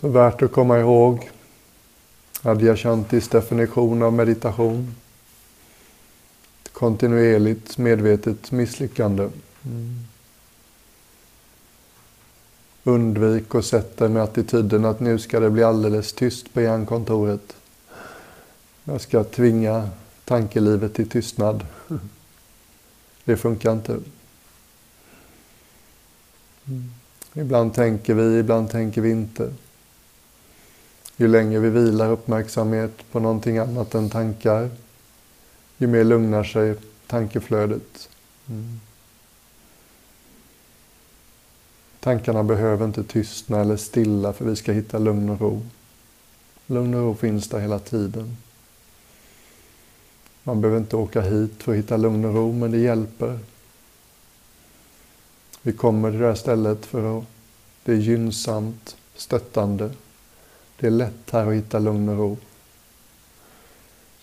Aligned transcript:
Så 0.00 0.08
värt 0.08 0.42
att 0.42 0.52
komma 0.52 0.78
ihåg 0.78 1.30
Adyashantis 2.42 3.28
definition 3.28 4.02
av 4.02 4.12
meditation. 4.12 4.94
Ett 6.64 6.72
kontinuerligt 6.72 7.78
medvetet 7.78 8.50
misslyckande. 8.50 9.28
Mm. 9.64 10.04
Undvik 12.84 13.54
och 13.54 13.64
sätta 13.64 14.04
dig 14.04 14.14
med 14.14 14.22
attityden 14.22 14.84
att 14.84 15.00
nu 15.00 15.18
ska 15.18 15.40
det 15.40 15.50
bli 15.50 15.62
alldeles 15.62 16.12
tyst 16.12 16.54
på 16.54 16.60
hjärnkontoret. 16.60 17.56
Jag 18.84 19.00
ska 19.00 19.24
tvinga 19.24 19.88
tankelivet 20.24 20.94
till 20.94 21.08
tystnad. 21.08 21.66
Det 23.24 23.36
funkar 23.36 23.72
inte. 23.72 23.92
Mm. 26.66 26.90
Ibland 27.34 27.74
tänker 27.74 28.14
vi, 28.14 28.38
ibland 28.38 28.70
tänker 28.70 29.00
vi 29.00 29.10
inte. 29.10 29.52
Ju 31.16 31.28
längre 31.28 31.60
vi 31.60 31.70
vilar 31.70 32.10
uppmärksamhet 32.10 32.92
på 33.12 33.20
någonting 33.20 33.58
annat 33.58 33.94
än 33.94 34.10
tankar, 34.10 34.70
ju 35.78 35.86
mer 35.86 36.04
lugnar 36.04 36.44
sig 36.44 36.74
tankeflödet. 37.06 38.08
Mm. 38.48 38.80
Tankarna 42.00 42.42
behöver 42.42 42.84
inte 42.84 43.04
tystna 43.04 43.60
eller 43.60 43.76
stilla 43.76 44.32
för 44.32 44.44
vi 44.44 44.56
ska 44.56 44.72
hitta 44.72 44.98
lugn 44.98 45.30
och 45.30 45.40
ro. 45.40 45.66
Lugn 46.66 46.94
och 46.94 47.00
ro 47.00 47.14
finns 47.14 47.48
där 47.48 47.58
hela 47.60 47.78
tiden. 47.78 48.36
Man 50.42 50.60
behöver 50.60 50.80
inte 50.80 50.96
åka 50.96 51.20
hit 51.20 51.62
för 51.62 51.72
att 51.72 51.78
hitta 51.78 51.96
lugn 51.96 52.24
och 52.24 52.34
ro, 52.34 52.52
men 52.52 52.70
det 52.70 52.78
hjälper. 52.78 53.38
Vi 55.62 55.72
kommer 55.72 56.10
till 56.10 56.20
det 56.20 56.26
här 56.26 56.34
stället 56.34 56.86
för 56.86 57.18
att 57.18 57.24
det 57.84 57.92
är 57.92 57.96
gynnsamt, 57.96 58.96
stöttande. 59.16 59.90
Det 60.80 60.86
är 60.86 60.90
lätt 60.90 61.30
här 61.30 61.46
att 61.46 61.54
hitta 61.54 61.78
lugn 61.78 62.08
och 62.08 62.18
ro. 62.18 62.36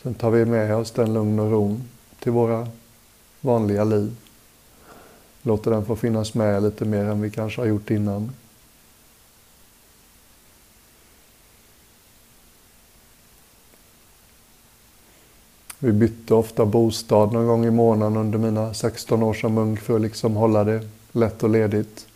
Sen 0.04 0.14
tar 0.14 0.32
vi 0.32 0.46
med 0.46 0.76
oss 0.76 0.92
den 0.92 1.14
lugn 1.14 1.40
och 1.40 1.52
ron 1.52 1.84
till 2.20 2.32
våra 2.32 2.68
vanliga 3.42 3.84
liv. 3.84 4.16
Låter 5.42 5.72
den 5.72 5.86
få 5.86 5.96
finnas 5.96 6.34
med 6.34 6.64
lite 6.64 6.86
mer 6.86 7.06
än 7.06 7.22
vi 7.22 7.32
kanske 7.32 7.62
har 7.62 7.66
gjort 7.66 7.90
innan. 7.90 8.32
Vi 15.80 15.92
bytte 15.92 16.34
ofta 16.34 16.66
bostad 16.66 17.34
någon 17.34 17.48
gång 17.48 17.66
i 17.66 17.72
månaden 17.72 18.18
under 18.18 18.40
mina 18.40 18.74
16 18.74 19.24
år 19.24 19.34
som 19.34 19.54
munk 19.54 19.80
för 19.80 19.96
att 19.96 20.02
liksom 20.02 20.36
hålla 20.36 20.64
det 20.64 20.88
lätt 21.12 21.44
och 21.44 21.50
ledigt. 21.50 22.08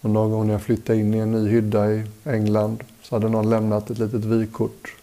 Och 0.00 0.10
någon 0.10 0.30
gång 0.30 0.46
när 0.46 0.54
jag 0.54 0.62
flyttade 0.62 0.98
in 0.98 1.14
i 1.14 1.18
en 1.18 1.32
ny 1.32 1.48
hydda 1.48 1.92
i 1.92 2.04
England 2.24 2.84
så 3.02 3.14
hade 3.14 3.28
någon 3.28 3.50
lämnat 3.50 3.90
ett 3.90 3.98
litet 3.98 4.24
vykort. 4.24 4.94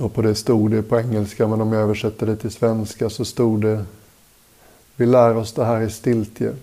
Och 0.00 0.14
på 0.14 0.22
det 0.22 0.34
stod 0.34 0.70
det 0.70 0.82
på 0.82 1.00
engelska, 1.00 1.48
men 1.48 1.60
om 1.60 1.72
jag 1.72 1.82
översätter 1.82 2.26
det 2.26 2.36
till 2.36 2.50
svenska 2.50 3.10
så 3.10 3.24
stod 3.24 3.62
det 3.62 3.84
Vi 4.96 5.06
lär 5.06 5.36
oss 5.36 5.52
det 5.52 5.64
här 5.64 5.80
i 5.80 5.90
stiltje 5.90 6.54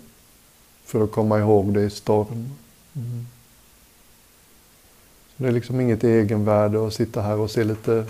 för 0.84 1.04
att 1.04 1.12
komma 1.12 1.40
ihåg 1.40 1.74
det 1.74 1.84
i 1.84 1.90
storm. 1.90 2.56
Mm. 2.96 3.26
Det 5.38 5.48
är 5.48 5.52
liksom 5.52 5.82
inget 5.82 6.04
egenvärde 6.04 6.88
att 6.88 6.94
sitta 6.94 7.22
här 7.22 7.38
och 7.38 7.52
se 7.52 7.64
lite 7.64 8.06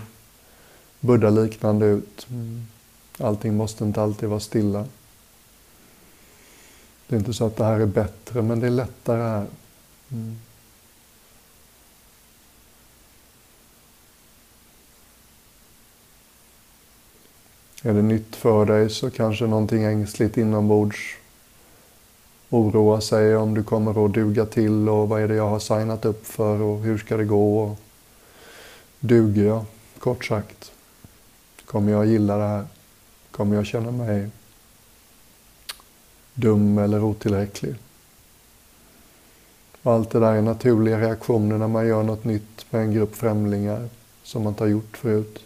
buddha-liknande 1.00 1.86
ut. 1.86 2.28
Mm. 2.30 2.66
Allting 3.20 3.58
måste 3.58 3.84
inte 3.84 4.02
alltid 4.02 4.30
vara 4.30 4.40
stilla. 4.40 4.86
Det 7.08 7.16
är 7.16 7.20
inte 7.20 7.34
så 7.34 7.46
att 7.46 7.56
det 7.56 7.64
här 7.64 7.80
är 7.80 7.86
bättre, 7.86 8.42
men 8.42 8.60
det 8.60 8.68
är 8.68 8.72
lättare 8.72 9.22
här. 9.22 9.46
Mm. 10.12 10.36
Är 17.84 17.94
det 17.94 18.02
nytt 18.02 18.36
för 18.36 18.66
dig 18.66 18.90
så 18.90 19.10
kanske 19.10 19.46
någonting 19.46 19.84
ängsligt 19.84 20.38
inombords 20.38 21.16
oroar 22.50 23.00
sig 23.00 23.36
om 23.36 23.54
du 23.54 23.64
kommer 23.64 24.06
att 24.06 24.14
duga 24.14 24.46
till 24.46 24.90
och 24.90 25.10
vad 25.10 25.22
är 25.22 25.28
det 25.28 25.36
jag 25.36 25.50
har 25.50 25.60
signat 25.60 26.06
upp 26.06 26.28
för 26.28 26.62
och 26.62 26.80
hur 26.80 26.98
ska 26.98 27.18
det 27.18 27.26
gå? 27.26 27.64
Och 27.64 27.78
duger 29.00 29.46
jag, 29.46 29.66
kort 30.00 30.26
sagt? 30.26 30.72
Kommer 31.66 31.92
jag 31.92 32.06
gilla 32.06 32.38
det 32.38 32.48
här? 32.48 32.66
Kommer 33.32 33.56
jag 33.56 33.66
känna 33.66 33.92
mig 33.92 34.30
dum 36.38 36.78
eller 36.78 37.04
otillräcklig? 37.04 37.76
Och 39.82 39.94
allt 39.94 40.10
det 40.10 40.20
där 40.20 40.34
är 40.34 40.42
naturliga 40.42 41.00
reaktioner 41.00 41.58
när 41.58 41.68
man 41.68 41.88
gör 41.88 42.04
något 42.04 42.24
nytt 42.24 42.66
med 42.70 42.82
en 42.82 42.94
grupp 42.94 43.16
främlingar 43.16 43.90
som 44.24 44.44
man 44.44 44.54
inte 44.54 44.64
har 44.64 44.70
gjort 44.70 44.98
förut. 44.98 45.40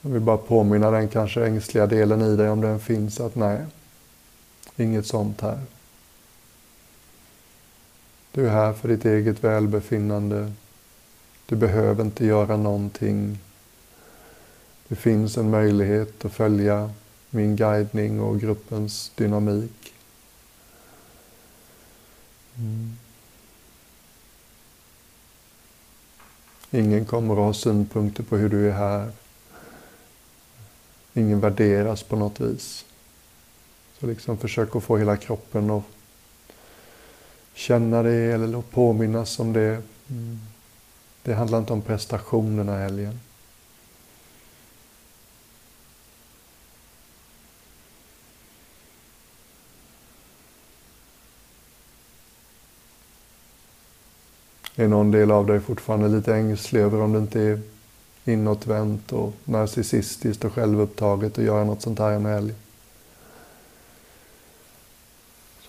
Jag 0.00 0.10
vill 0.10 0.22
bara 0.22 0.36
påminna 0.36 0.90
den 0.90 1.08
kanske 1.08 1.46
ängsliga 1.46 1.86
delen 1.86 2.22
i 2.22 2.36
dig 2.36 2.50
om 2.50 2.60
den 2.60 2.80
finns 2.80 3.20
att 3.20 3.34
nej, 3.34 3.64
inget 4.76 5.06
sånt 5.06 5.40
här. 5.40 5.60
Du 8.32 8.46
är 8.46 8.50
här 8.50 8.72
för 8.72 8.88
ditt 8.88 9.04
eget 9.04 9.44
välbefinnande. 9.44 10.52
Du 11.46 11.56
behöver 11.56 12.04
inte 12.04 12.26
göra 12.26 12.56
någonting. 12.56 13.38
Det 14.88 14.96
finns 14.96 15.36
en 15.36 15.50
möjlighet 15.50 16.24
att 16.24 16.32
följa 16.32 16.90
min 17.30 17.56
guidning 17.56 18.20
och 18.20 18.40
gruppens 18.40 19.12
dynamik. 19.14 19.94
Mm. 22.58 22.96
Ingen 26.70 27.04
kommer 27.04 27.34
att 27.34 27.38
ha 27.38 27.54
synpunkter 27.54 28.22
på 28.22 28.36
hur 28.36 28.48
du 28.48 28.68
är 28.68 28.72
här. 28.72 29.10
Ingen 31.14 31.40
värderas 31.40 32.02
på 32.02 32.16
något 32.16 32.40
vis. 32.40 32.84
Så 33.98 34.06
liksom 34.06 34.38
försök 34.38 34.76
att 34.76 34.82
få 34.82 34.96
hela 34.96 35.16
kroppen 35.16 35.70
att 35.70 35.84
känna 37.54 38.02
det 38.02 38.32
eller 38.32 38.62
påminnas 38.62 39.38
om 39.38 39.52
det. 39.52 39.82
Mm. 40.10 40.38
Det 41.22 41.34
handlar 41.34 41.58
inte 41.58 41.72
om 41.72 41.82
prestationerna 41.82 42.76
helgen. 42.76 43.20
Är 54.84 54.88
någon 54.88 55.10
del 55.10 55.30
av 55.30 55.46
dig 55.46 55.60
fortfarande 55.60 56.08
lite 56.08 56.34
ängslig 56.34 56.80
över 56.80 57.00
om 57.00 57.12
det 57.12 57.18
inte 57.18 57.40
är 57.40 57.60
inåtvänt 58.24 59.12
och 59.12 59.32
narcissistiskt 59.44 60.44
och 60.44 60.52
självupptaget 60.52 61.38
att 61.38 61.44
göra 61.44 61.64
något 61.64 61.82
sånt 61.82 61.98
här 61.98 62.12
en 62.12 62.26
helg. 62.26 62.54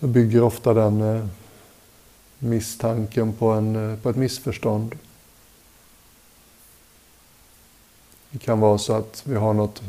Så 0.00 0.06
bygger 0.06 0.42
ofta 0.42 0.74
den 0.74 1.02
eh, 1.02 1.26
misstanken 2.38 3.32
på, 3.32 3.50
en, 3.50 3.92
eh, 3.92 3.98
på 3.98 4.10
ett 4.10 4.16
missförstånd. 4.16 4.98
Det 8.30 8.38
kan 8.38 8.60
vara 8.60 8.78
så 8.78 8.92
att 8.92 9.22
vi 9.26 9.34
har 9.34 9.54
något 9.54 9.82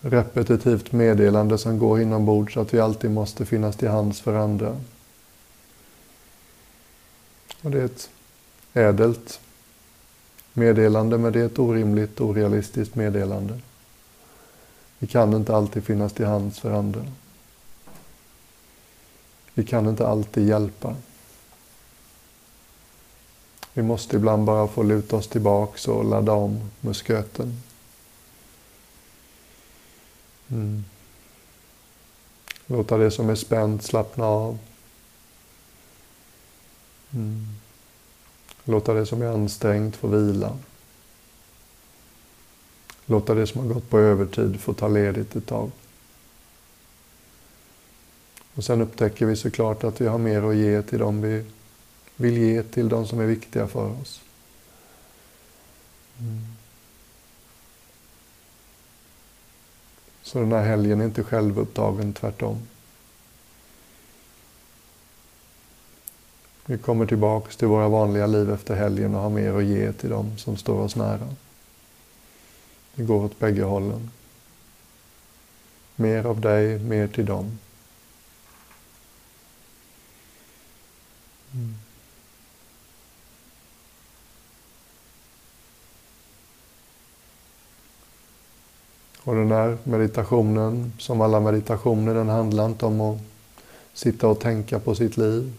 repetitivt 0.00 0.92
meddelande 0.92 1.58
som 1.58 1.78
går 1.78 2.00
inombords 2.00 2.56
att 2.56 2.74
vi 2.74 2.80
alltid 2.80 3.10
måste 3.10 3.46
finnas 3.46 3.76
till 3.76 3.88
hands 3.88 4.20
för 4.20 4.34
andra. 4.34 4.76
Och 7.62 7.70
det 7.70 7.80
är 7.80 7.84
ett 7.84 8.10
ädelt 8.74 9.40
meddelande, 10.52 11.18
men 11.18 11.32
det 11.32 11.40
är 11.40 11.46
ett 11.46 11.58
orimligt, 11.58 12.20
orealistiskt 12.20 12.94
meddelande. 12.94 13.60
Vi 14.98 15.06
kan 15.06 15.34
inte 15.34 15.56
alltid 15.56 15.84
finnas 15.84 16.12
till 16.12 16.26
hands 16.26 16.60
för 16.60 16.70
andra. 16.70 17.06
Vi 19.54 19.64
kan 19.64 19.88
inte 19.88 20.06
alltid 20.06 20.48
hjälpa. 20.48 20.96
Vi 23.72 23.82
måste 23.82 24.16
ibland 24.16 24.44
bara 24.44 24.68
få 24.68 24.82
luta 24.82 25.16
oss 25.16 25.28
tillbaks 25.28 25.88
och 25.88 26.04
ladda 26.04 26.32
om 26.32 26.70
musköten. 26.80 27.62
Mm. 30.48 30.84
Låta 32.66 32.96
det 32.96 33.10
som 33.10 33.28
är 33.30 33.34
spänt 33.34 33.82
slappna 33.82 34.26
av. 34.26 34.58
Mm. 37.14 37.46
Låta 38.64 38.94
det 38.94 39.06
som 39.06 39.22
är 39.22 39.26
ansträngt 39.26 39.96
få 39.96 40.08
vila. 40.08 40.58
Låta 43.06 43.34
det 43.34 43.46
som 43.46 43.60
har 43.60 43.74
gått 43.74 43.90
på 43.90 43.98
övertid 43.98 44.60
få 44.60 44.72
ta 44.72 44.88
ledigt 44.88 45.36
ett 45.36 45.46
tag. 45.46 45.70
Och 48.54 48.64
sen 48.64 48.80
upptäcker 48.80 49.26
vi 49.26 49.36
såklart 49.36 49.84
att 49.84 50.00
vi 50.00 50.06
har 50.06 50.18
mer 50.18 50.42
att 50.42 50.56
ge 50.56 50.82
till 50.82 50.98
dem 50.98 51.22
vi 51.22 51.44
vill 52.16 52.38
ge 52.38 52.62
till 52.62 52.88
de 52.88 53.06
som 53.06 53.20
är 53.20 53.26
viktiga 53.26 53.66
för 53.66 54.00
oss. 54.00 54.20
Mm. 56.18 56.46
Så 60.22 60.38
den 60.38 60.52
här 60.52 60.62
helgen 60.62 61.00
är 61.00 61.04
inte 61.04 61.22
självupptagen, 61.22 62.12
tvärtom. 62.12 62.58
Vi 66.70 66.78
kommer 66.78 67.06
tillbaka 67.06 67.50
till 67.50 67.68
våra 67.68 67.88
vanliga 67.88 68.26
liv 68.26 68.50
efter 68.50 68.74
helgen 68.74 69.14
och 69.14 69.20
har 69.20 69.30
mer 69.30 69.52
att 69.52 69.64
ge 69.64 69.92
till 69.92 70.10
dem 70.10 70.38
som 70.38 70.56
står 70.56 70.80
oss 70.80 70.96
nära. 70.96 71.28
Det 72.94 73.02
går 73.02 73.24
åt 73.24 73.38
bägge 73.38 73.62
hållen. 73.62 74.10
Mer 75.96 76.26
av 76.26 76.40
dig, 76.40 76.78
mer 76.78 77.06
till 77.06 77.26
dem. 77.26 77.58
Mm. 81.54 81.74
Och 89.24 89.34
den 89.34 89.50
här 89.50 89.78
meditationen, 89.84 90.92
som 90.98 91.20
alla 91.20 91.40
meditationer, 91.40 92.14
den 92.14 92.28
handlar 92.28 92.66
inte 92.66 92.86
om 92.86 93.00
att 93.00 93.18
sitta 93.94 94.28
och 94.28 94.40
tänka 94.40 94.78
på 94.78 94.94
sitt 94.94 95.16
liv. 95.16 95.52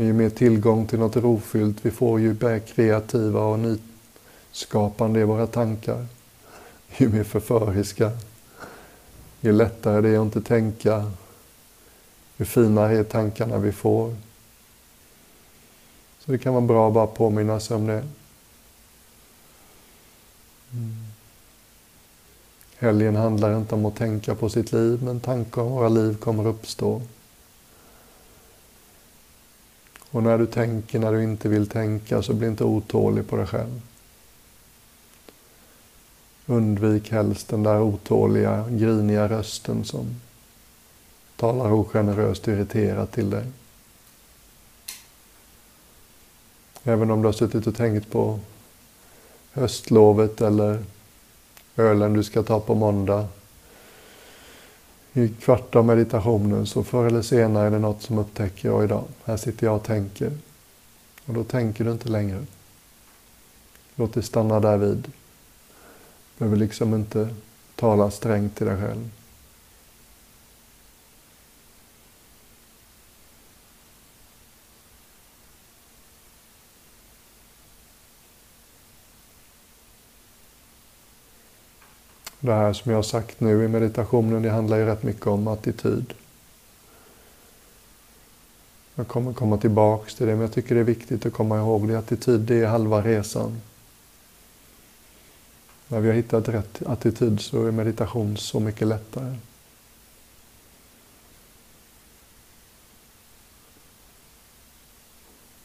Ju 0.00 0.12
mer 0.12 0.30
tillgång 0.30 0.86
till 0.86 0.98
något 0.98 1.16
rofyllt 1.16 1.76
vi 1.82 1.90
får, 1.90 2.20
ju 2.20 2.36
mer 2.40 2.58
kreativa 2.58 3.40
och 3.40 3.58
nyskapande 3.58 5.20
är 5.20 5.24
våra 5.24 5.46
tankar. 5.46 6.06
Ju 6.96 7.08
mer 7.08 7.24
förföriska, 7.24 8.12
ju 9.40 9.52
lättare 9.52 10.00
det 10.00 10.08
är 10.08 10.18
att 10.18 10.24
inte 10.24 10.40
tänka, 10.40 11.12
ju 12.36 12.44
finare 12.44 12.98
är 12.98 13.04
tankarna 13.04 13.58
vi 13.58 13.72
får. 13.72 14.16
Så 16.18 16.32
det 16.32 16.38
kan 16.38 16.54
vara 16.54 16.66
bra 16.66 16.88
att 16.88 16.94
bara 16.94 17.06
påminna 17.06 17.60
sig 17.60 17.76
om 17.76 17.86
det. 17.86 18.04
Mm. 20.72 20.96
Helgen 22.76 23.16
handlar 23.16 23.58
inte 23.58 23.74
om 23.74 23.86
att 23.86 23.96
tänka 23.96 24.34
på 24.34 24.48
sitt 24.48 24.72
liv, 24.72 25.02
men 25.02 25.20
tankar 25.20 25.62
om 25.62 25.72
våra 25.72 25.88
liv 25.88 26.16
kommer 26.16 26.46
uppstå. 26.46 27.02
Och 30.10 30.22
när 30.22 30.38
du 30.38 30.46
tänker 30.46 30.98
när 30.98 31.12
du 31.12 31.22
inte 31.22 31.48
vill 31.48 31.66
tänka, 31.66 32.22
så 32.22 32.34
bli 32.34 32.48
inte 32.48 32.64
otålig 32.64 33.28
på 33.28 33.36
dig 33.36 33.46
själv. 33.46 33.80
Undvik 36.46 37.10
helst 37.10 37.48
den 37.48 37.62
där 37.62 37.80
otåliga, 37.80 38.64
griniga 38.70 39.28
rösten 39.28 39.84
som 39.84 40.20
talar 41.36 41.72
ogeneröst 41.72 42.48
och 42.48 42.54
irriterat 42.54 43.12
till 43.12 43.30
dig. 43.30 43.44
Även 46.84 47.10
om 47.10 47.22
du 47.22 47.28
har 47.28 47.32
suttit 47.32 47.66
och 47.66 47.74
tänkt 47.74 48.10
på 48.10 48.40
höstlovet 49.52 50.40
eller 50.40 50.84
ölen 51.76 52.12
du 52.12 52.24
ska 52.24 52.42
ta 52.42 52.60
på 52.60 52.74
måndag. 52.74 53.26
I 55.18 55.28
kvart 55.28 55.76
av 55.76 55.84
meditationen 55.84 56.66
så 56.66 56.84
förr 56.84 57.06
eller 57.06 57.22
senare 57.22 57.66
är 57.66 57.70
det 57.70 57.78
något 57.78 58.02
som 58.02 58.18
upptäcker 58.18 58.68
jag 58.68 58.84
idag. 58.84 59.04
Här 59.24 59.36
sitter 59.36 59.66
jag 59.66 59.76
och 59.76 59.82
tänker. 59.82 60.32
Och 61.26 61.34
då 61.34 61.44
tänker 61.44 61.84
du 61.84 61.92
inte 61.92 62.08
längre. 62.08 62.44
Låt 63.94 64.14
det 64.14 64.22
stanna 64.22 64.60
där 64.60 64.76
vid. 64.76 65.02
Du 65.02 65.10
behöver 66.38 66.56
liksom 66.56 66.94
inte 66.94 67.28
tala 67.74 68.10
strängt 68.10 68.56
till 68.56 68.66
dig 68.66 68.76
själv. 68.80 69.10
Det 82.40 82.52
här 82.52 82.72
som 82.72 82.90
jag 82.90 82.98
har 82.98 83.02
sagt 83.02 83.40
nu 83.40 83.64
i 83.64 83.68
meditationen, 83.68 84.42
det 84.42 84.50
handlar 84.50 84.76
ju 84.76 84.86
rätt 84.86 85.02
mycket 85.02 85.26
om 85.26 85.48
attityd. 85.48 86.14
Jag 88.94 89.08
kommer 89.08 89.32
komma 89.32 89.58
tillbaks 89.58 90.14
till 90.14 90.26
det, 90.26 90.32
men 90.32 90.40
jag 90.40 90.52
tycker 90.52 90.74
det 90.74 90.80
är 90.80 90.84
viktigt 90.84 91.26
att 91.26 91.32
komma 91.32 91.58
ihåg 91.58 91.88
det. 91.88 91.98
Attityd, 91.98 92.40
det 92.40 92.54
är 92.54 92.66
halva 92.66 93.02
resan. 93.02 93.60
När 95.88 96.00
vi 96.00 96.08
har 96.08 96.14
hittat 96.14 96.48
rätt 96.48 96.82
attityd 96.86 97.40
så 97.40 97.66
är 97.66 97.70
meditation 97.70 98.36
så 98.36 98.60
mycket 98.60 98.88
lättare. 98.88 99.36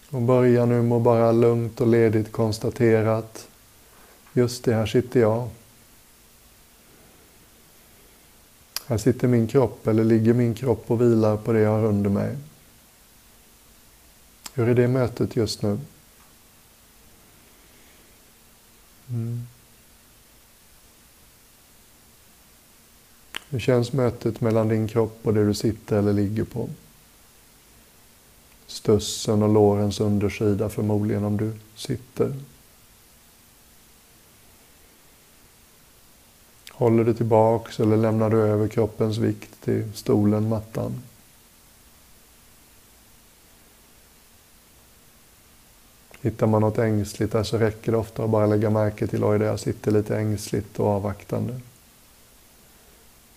Och 0.09 0.21
börja 0.21 0.65
nu 0.65 0.81
med 0.81 0.97
att 0.97 1.03
bara 1.03 1.31
lugnt 1.31 1.81
och 1.81 1.87
ledigt 1.87 2.31
konstatera 2.31 3.17
att 3.17 3.47
just 4.33 4.63
det, 4.63 4.73
här 4.73 4.85
sitter 4.85 5.19
jag. 5.19 5.49
Här 8.87 8.97
sitter 8.97 9.27
min 9.27 9.47
kropp, 9.47 9.87
eller 9.87 10.03
ligger 10.03 10.33
min 10.33 10.53
kropp 10.53 10.91
och 10.91 11.01
vilar 11.01 11.37
på 11.37 11.53
det 11.53 11.59
jag 11.59 11.69
har 11.69 11.85
under 11.85 12.09
mig. 12.09 12.37
Hur 14.53 14.69
är 14.69 14.73
det 14.73 14.87
mötet 14.87 15.35
just 15.35 15.61
nu? 15.61 15.79
Mm. 19.09 19.41
Hur 23.49 23.59
känns 23.59 23.93
mötet 23.93 24.41
mellan 24.41 24.67
din 24.67 24.87
kropp 24.87 25.19
och 25.23 25.33
det 25.33 25.45
du 25.45 25.53
sitter 25.53 25.97
eller 25.97 26.13
ligger 26.13 26.43
på? 26.43 26.69
Stussen 28.67 29.43
och 29.43 29.49
lårens 29.49 29.99
undersida 29.99 30.69
förmodligen 30.69 31.23
om 31.23 31.37
du 31.37 31.51
sitter. 31.75 32.33
Håller 36.83 37.03
du 37.03 37.13
tillbaks 37.13 37.79
eller 37.79 37.97
lämnar 37.97 38.29
du 38.29 38.41
över 38.41 38.67
kroppens 38.67 39.17
vikt 39.17 39.63
till 39.63 39.91
stolen, 39.93 40.49
mattan? 40.49 40.93
Hittar 46.21 46.47
man 46.47 46.61
något 46.61 46.77
ängsligt 46.77 47.31
där 47.31 47.43
så 47.43 47.57
räcker 47.57 47.91
det 47.91 47.97
ofta 47.97 48.23
att 48.23 48.29
bara 48.29 48.45
lägga 48.45 48.69
märke 48.69 49.07
till 49.07 49.23
oj, 49.23 49.39
där 49.39 49.45
jag 49.45 49.59
sitter 49.59 49.91
lite 49.91 50.17
ängsligt 50.17 50.79
och 50.79 50.87
avvaktande. 50.87 51.59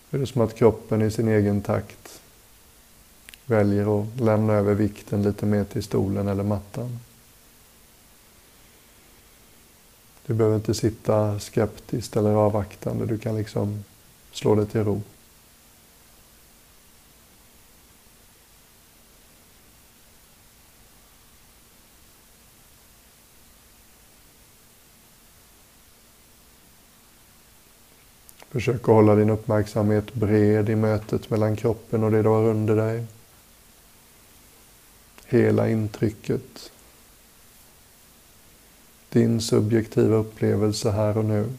Det 0.09 0.17
är 0.17 0.25
som 0.25 0.41
att 0.41 0.55
kroppen 0.55 1.01
i 1.01 1.11
sin 1.11 1.27
egen 1.27 1.61
takt 1.61 2.21
väljer 3.45 4.01
att 4.01 4.19
lämna 4.19 4.53
över 4.53 4.73
vikten 4.73 5.23
lite 5.23 5.45
mer 5.45 5.63
till 5.63 5.83
stolen 5.83 6.27
eller 6.27 6.43
mattan. 6.43 6.99
Du 10.27 10.33
behöver 10.33 10.55
inte 10.55 10.73
sitta 10.73 11.39
skeptiskt 11.39 12.17
eller 12.17 12.29
avvaktande. 12.29 13.05
Du 13.05 13.17
kan 13.17 13.35
liksom 13.35 13.83
slå 14.31 14.55
dig 14.55 14.65
till 14.65 14.83
ro. 14.83 15.01
Försök 28.49 28.81
att 28.81 28.85
hålla 28.87 29.15
din 29.15 29.29
uppmärksamhet 29.29 30.13
bred 30.13 30.69
i 30.69 30.75
mötet 30.75 31.29
mellan 31.29 31.55
kroppen 31.55 32.03
och 32.03 32.11
det 32.11 32.23
du 32.23 32.29
har 32.29 32.43
under 32.43 32.75
dig. 32.75 33.05
Hela 35.25 35.69
intrycket 35.69 36.71
din 39.09 39.41
subjektiva 39.41 40.15
upplevelse 40.15 40.91
här 40.91 41.17
och 41.17 41.25
nu 41.25 41.49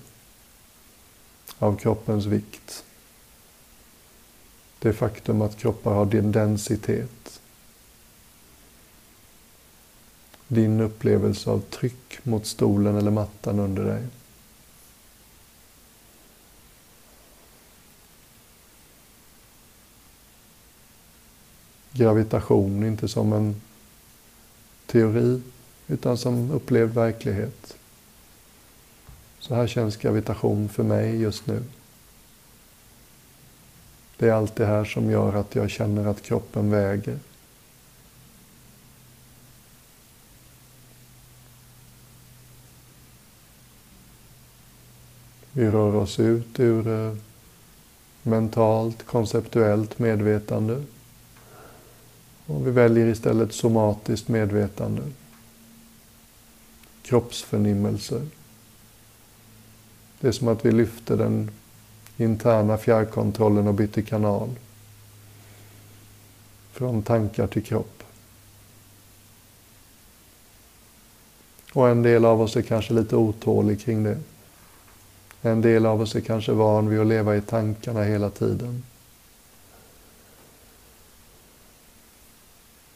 av 1.59 1.77
kroppens 1.77 2.27
vikt. 2.27 2.85
Det 4.79 4.93
faktum 4.93 5.43
att 5.43 5.57
kroppar 5.57 5.95
har 5.95 6.07
din 6.07 6.33
densitet. 6.33 7.41
Din 10.49 10.81
upplevelse 10.81 11.51
av 11.51 11.61
tryck 11.61 12.19
mot 12.23 12.47
stolen 12.47 12.97
eller 12.97 13.11
mattan 13.11 13.59
under 13.59 13.85
dig. 13.85 14.07
Gravitation, 21.93 22.85
inte 22.85 23.09
som 23.09 23.33
en 23.33 23.61
teori 24.87 25.43
utan 25.89 26.19
som 26.19 26.51
upplevd 26.51 26.95
verklighet. 26.95 27.77
Så 29.39 29.55
här 29.55 29.67
känns 29.67 29.97
gravitation 29.97 30.69
för 30.69 30.83
mig 30.83 31.21
just 31.21 31.47
nu. 31.47 31.63
Det 34.17 34.29
är 34.29 34.33
allt 34.33 34.57
det 34.57 34.67
här 34.67 34.85
som 34.85 35.11
gör 35.11 35.35
att 35.35 35.55
jag 35.55 35.71
känner 35.71 36.07
att 36.07 36.23
kroppen 36.23 36.71
väger. 36.71 37.19
Vi 45.53 45.71
rör 45.71 45.95
oss 45.95 46.21
ut 46.21 46.61
ur 46.61 46.89
eh, 46.89 47.17
mentalt, 48.23 49.07
konceptuellt 49.07 49.99
medvetande. 49.99 50.83
Och 52.47 52.67
vi 52.67 52.71
väljer 52.71 53.07
istället 53.07 53.53
somatiskt 53.53 54.29
medvetande 54.29 55.03
kroppsförnimmelser. 57.09 58.27
Det 60.21 60.29
är 60.29 60.33
som 60.33 60.49
att 60.49 60.65
vi 60.65 60.73
lyfter 60.73 61.17
den 61.17 61.51
interna 62.17 62.79
fjärrkontrollen 62.79 63.69
och 63.69 63.75
byter 63.75 64.03
kanal. 64.03 64.49
Från 66.73 67.03
tankar 67.03 67.47
till 67.47 67.65
kropp. 67.65 68.03
Och 71.73 71.89
en 71.89 72.03
del 72.03 72.25
av 72.25 72.41
oss 72.41 72.57
är 72.57 72.63
kanske 72.63 72.95
lite 72.95 73.17
otålig 73.17 73.81
kring 73.81 74.03
det. 74.03 74.19
En 75.43 75.61
del 75.61 75.87
av 75.87 76.01
oss 76.01 76.15
är 76.15 76.21
kanske 76.21 76.53
van 76.53 76.89
vid 76.89 77.01
att 77.01 77.07
leva 77.07 77.37
i 77.37 77.41
tankarna 77.41 78.03
hela 78.03 78.31
tiden. 78.31 78.85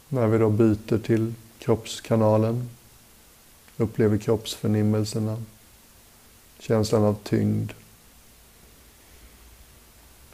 När 0.08 0.26
vi 0.26 0.38
då 0.38 0.50
byter 0.50 0.98
till 0.98 1.34
kroppskanalen 1.58 2.68
upplever 3.76 4.18
kroppsförnimmelserna, 4.18 5.42
känslan 6.58 7.04
av 7.04 7.16
tyngd, 7.22 7.72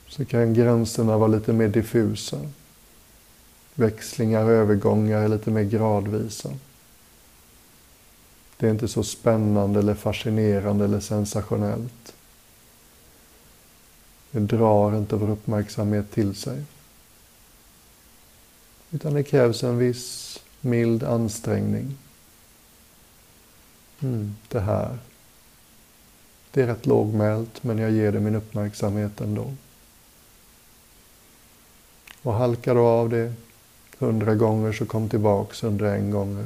så 0.08 0.24
kan 0.24 0.54
gränserna 0.54 1.18
vara 1.18 1.28
lite 1.28 1.52
mer 1.52 1.68
diffusa. 1.68 2.40
Växlingar 3.74 4.44
och 4.44 4.50
övergångar 4.50 5.22
är 5.22 5.28
lite 5.28 5.50
mer 5.50 5.62
gradvisa. 5.62 6.50
Det 8.56 8.66
är 8.66 8.70
inte 8.70 8.88
så 8.88 9.02
spännande 9.02 9.78
eller 9.78 9.94
fascinerande 9.94 10.84
eller 10.84 11.00
sensationellt. 11.00 12.14
Det 14.30 14.40
drar 14.40 14.98
inte 14.98 15.16
vår 15.16 15.30
uppmärksamhet 15.30 16.10
till 16.10 16.34
sig. 16.34 16.62
Utan 18.90 19.14
det 19.14 19.22
krävs 19.22 19.62
en 19.62 19.78
viss 19.78 20.38
mild 20.60 21.04
ansträngning. 21.04 21.96
Mm, 24.02 24.36
det 24.48 24.60
här. 24.60 24.98
Det 26.50 26.62
är 26.62 26.66
rätt 26.66 26.86
lågmält 26.86 27.62
men 27.64 27.78
jag 27.78 27.90
ger 27.90 28.12
det 28.12 28.20
min 28.20 28.34
uppmärksamhet 28.34 29.20
ändå. 29.20 29.54
Och 32.22 32.34
halkar 32.34 32.74
du 32.74 32.80
av 32.80 33.10
det 33.10 33.32
hundra 33.98 34.34
gånger 34.34 34.72
så 34.72 34.86
kom 34.86 35.08
tillbaks 35.08 35.62
en 35.94 36.10
gånger. 36.10 36.44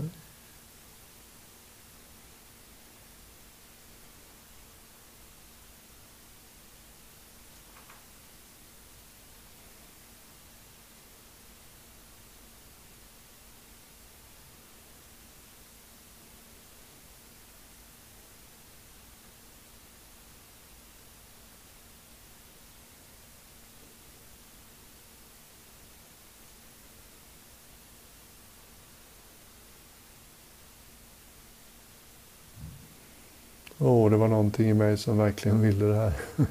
Åh, 33.84 34.06
oh, 34.06 34.10
det 34.10 34.16
var 34.16 34.28
någonting 34.28 34.68
i 34.70 34.74
mig 34.74 34.98
som 34.98 35.18
verkligen 35.18 35.60
ville 35.60 35.84
det 35.84 35.94
här. 35.94 36.12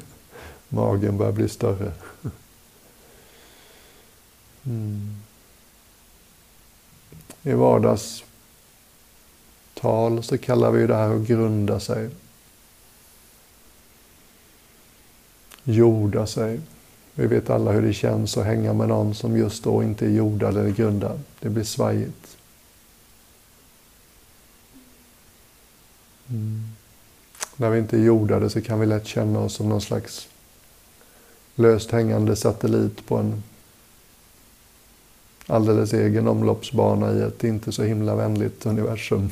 Magen 0.70 1.18
börjar 1.18 1.32
bli 1.32 1.50
större. 1.50 1.92
Mm. 4.64 5.16
I 7.44 7.54
vardagstal 7.54 8.24
så 10.24 10.38
kallar 10.38 10.72
vi 10.72 10.88
det 10.88 10.96
här 10.96 11.16
att 11.16 11.28
grunda 11.28 11.80
sig. 11.80 12.10
Jorda 15.64 16.28
sig. 16.28 16.62
Vi 17.14 17.28
vet 17.28 17.50
alla 17.50 17.72
hur 17.72 17.82
det 17.82 17.94
känns 17.94 18.38
att 18.38 18.46
hänga 18.46 18.74
med 18.74 18.88
någon 18.88 19.16
som 19.16 19.38
just 19.38 19.64
då 19.64 19.84
inte 19.84 20.06
är 20.06 20.10
jordad 20.10 20.58
eller 20.58 20.70
grundad. 20.70 21.20
Det 21.40 21.50
blir 21.50 21.64
svajigt. 21.64 22.38
Mm. 26.30 26.71
När 27.62 27.70
vi 27.70 27.80
inte 27.80 27.98
är 27.98 28.01
jordade 28.01 28.50
så 28.50 28.62
kan 28.62 28.80
vi 28.80 28.86
lätt 28.86 29.08
känna 29.08 29.39
oss 29.39 29.53
som 29.53 29.70
någon 29.70 29.82
slags 29.82 30.27
löst 31.56 31.91
hängande 31.91 32.36
satellit 32.36 33.06
på 33.06 33.18
en 33.18 33.44
alldeles 35.48 35.94
egen 35.94 36.27
omloppsbana 36.27 37.13
i 37.13 37.22
ett 37.22 37.44
inte 37.44 37.72
så 37.72 37.84
himla 37.84 38.15
vänligt 38.15 38.65
universum. 38.65 39.30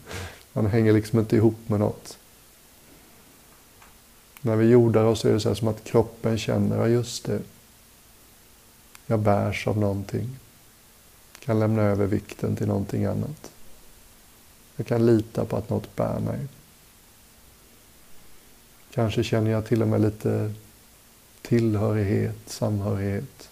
Man 0.52 0.66
hänger 0.66 0.92
liksom 0.92 1.18
inte 1.18 1.36
ihop 1.36 1.56
med 1.66 1.80
något. 1.80 2.18
När 4.40 4.56
vi 4.56 4.66
jordar 4.66 5.04
oss 5.04 5.24
är 5.24 5.32
det 5.32 5.40
så 5.40 5.54
som 5.54 5.68
att 5.68 5.84
kroppen 5.84 6.38
känner, 6.38 6.76
ja 6.76 6.88
just 6.88 7.24
det, 7.24 7.40
jag 9.06 9.20
bärs 9.20 9.66
av 9.66 9.78
någonting. 9.78 10.38
Kan 11.38 11.60
lämna 11.60 11.82
över 11.82 12.06
vikten 12.06 12.56
till 12.56 12.66
någonting 12.66 13.04
annat. 13.04 13.50
Jag 14.76 14.86
kan 14.86 15.06
lita 15.06 15.44
på 15.44 15.56
att 15.56 15.70
något 15.70 15.96
bär 15.96 16.18
mig. 16.20 16.38
Kanske 18.96 19.24
känner 19.24 19.50
jag 19.50 19.66
till 19.66 19.82
och 19.82 19.88
med 19.88 20.00
lite 20.00 20.52
tillhörighet, 21.42 22.36
samhörighet. 22.46 23.50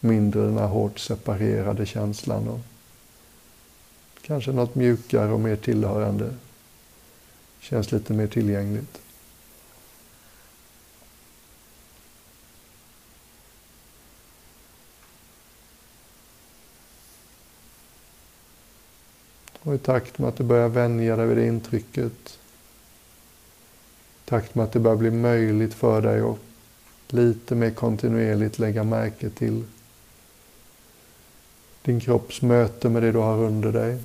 Mindre 0.00 0.42
den 0.42 0.58
här 0.58 0.66
hårt 0.66 0.98
separerade 0.98 1.86
känslan. 1.86 2.48
Och 2.48 2.60
kanske 4.22 4.52
något 4.52 4.74
mjukare 4.74 5.32
och 5.32 5.40
mer 5.40 5.56
tillhörande. 5.56 6.34
Känns 7.60 7.92
lite 7.92 8.12
mer 8.12 8.26
tillgängligt. 8.26 9.00
Och 19.60 19.74
i 19.74 19.78
takt 19.78 20.18
med 20.18 20.28
att 20.28 20.36
du 20.36 20.44
börjar 20.44 20.68
vänja 20.68 21.16
dig 21.16 21.26
vid 21.26 21.36
det 21.36 21.46
intrycket 21.46 22.37
takt 24.28 24.54
med 24.54 24.64
att 24.64 24.72
det 24.72 24.80
börjar 24.80 24.96
bli 24.96 25.10
möjligt 25.10 25.74
för 25.74 26.02
dig 26.02 26.20
att 26.20 26.38
lite 27.08 27.54
mer 27.54 27.70
kontinuerligt 27.70 28.58
lägga 28.58 28.84
märke 28.84 29.30
till 29.30 29.64
din 31.82 32.00
kropps 32.00 32.42
möte 32.42 32.88
med 32.88 33.02
det 33.02 33.12
du 33.12 33.18
har 33.18 33.38
under 33.38 33.72
dig. 33.72 33.98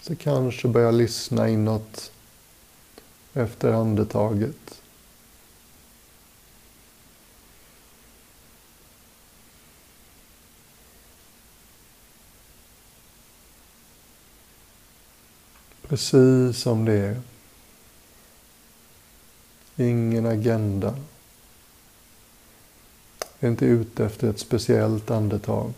Så 0.00 0.16
kanske 0.16 0.68
börja 0.68 0.90
lyssna 0.90 1.48
inåt 1.48 2.12
efter 3.32 3.72
andetaget. 3.72 4.81
Precis 15.92 16.58
som 16.58 16.84
det 16.84 16.92
är. 16.92 17.20
Ingen 19.76 20.26
agenda. 20.26 20.94
Är 23.40 23.48
inte 23.48 23.64
ute 23.64 24.04
efter 24.04 24.30
ett 24.30 24.38
speciellt 24.38 25.10
andetag. 25.10 25.72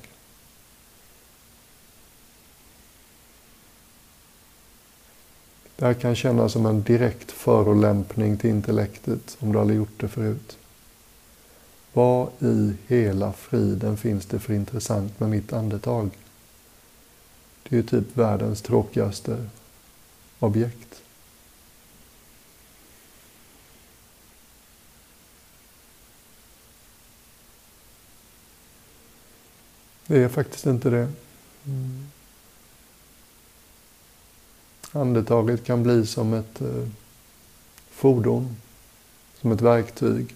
Det 5.77 5.85
här 5.85 5.95
kan 5.95 6.15
kännas 6.15 6.53
som 6.53 6.67
en 6.67 6.83
direkt 6.83 7.31
förolämpning 7.31 8.39
till 8.39 8.51
intellektet 8.51 9.37
om 9.41 9.53
du 9.53 9.59
aldrig 9.59 9.77
gjort 9.77 10.01
det 10.01 10.09
förut. 10.09 10.59
Vad 11.93 12.29
i 12.41 12.75
hela 12.87 13.33
friden 13.33 13.97
finns 13.97 14.27
det 14.27 14.39
för 14.39 14.53
intressant 14.53 15.21
med 15.21 15.31
mitt 15.31 15.53
andetag? 15.53 16.11
Det 17.63 17.77
är 17.77 17.77
ju 17.77 17.87
typ 17.87 18.17
världens 18.17 18.63
tråkigaste 18.63 19.47
objekt. 20.39 21.03
Det 30.07 30.23
är 30.23 30.29
faktiskt 30.29 30.67
inte 30.67 30.91
det. 30.91 31.13
Mm. 31.67 32.11
Andetaget 34.93 35.65
kan 35.65 35.83
bli 35.83 36.07
som 36.07 36.33
ett 36.35 36.61
eh, 36.61 36.89
fordon, 37.91 38.57
som 39.41 39.53
ett 39.53 39.61
verktyg. 39.61 40.35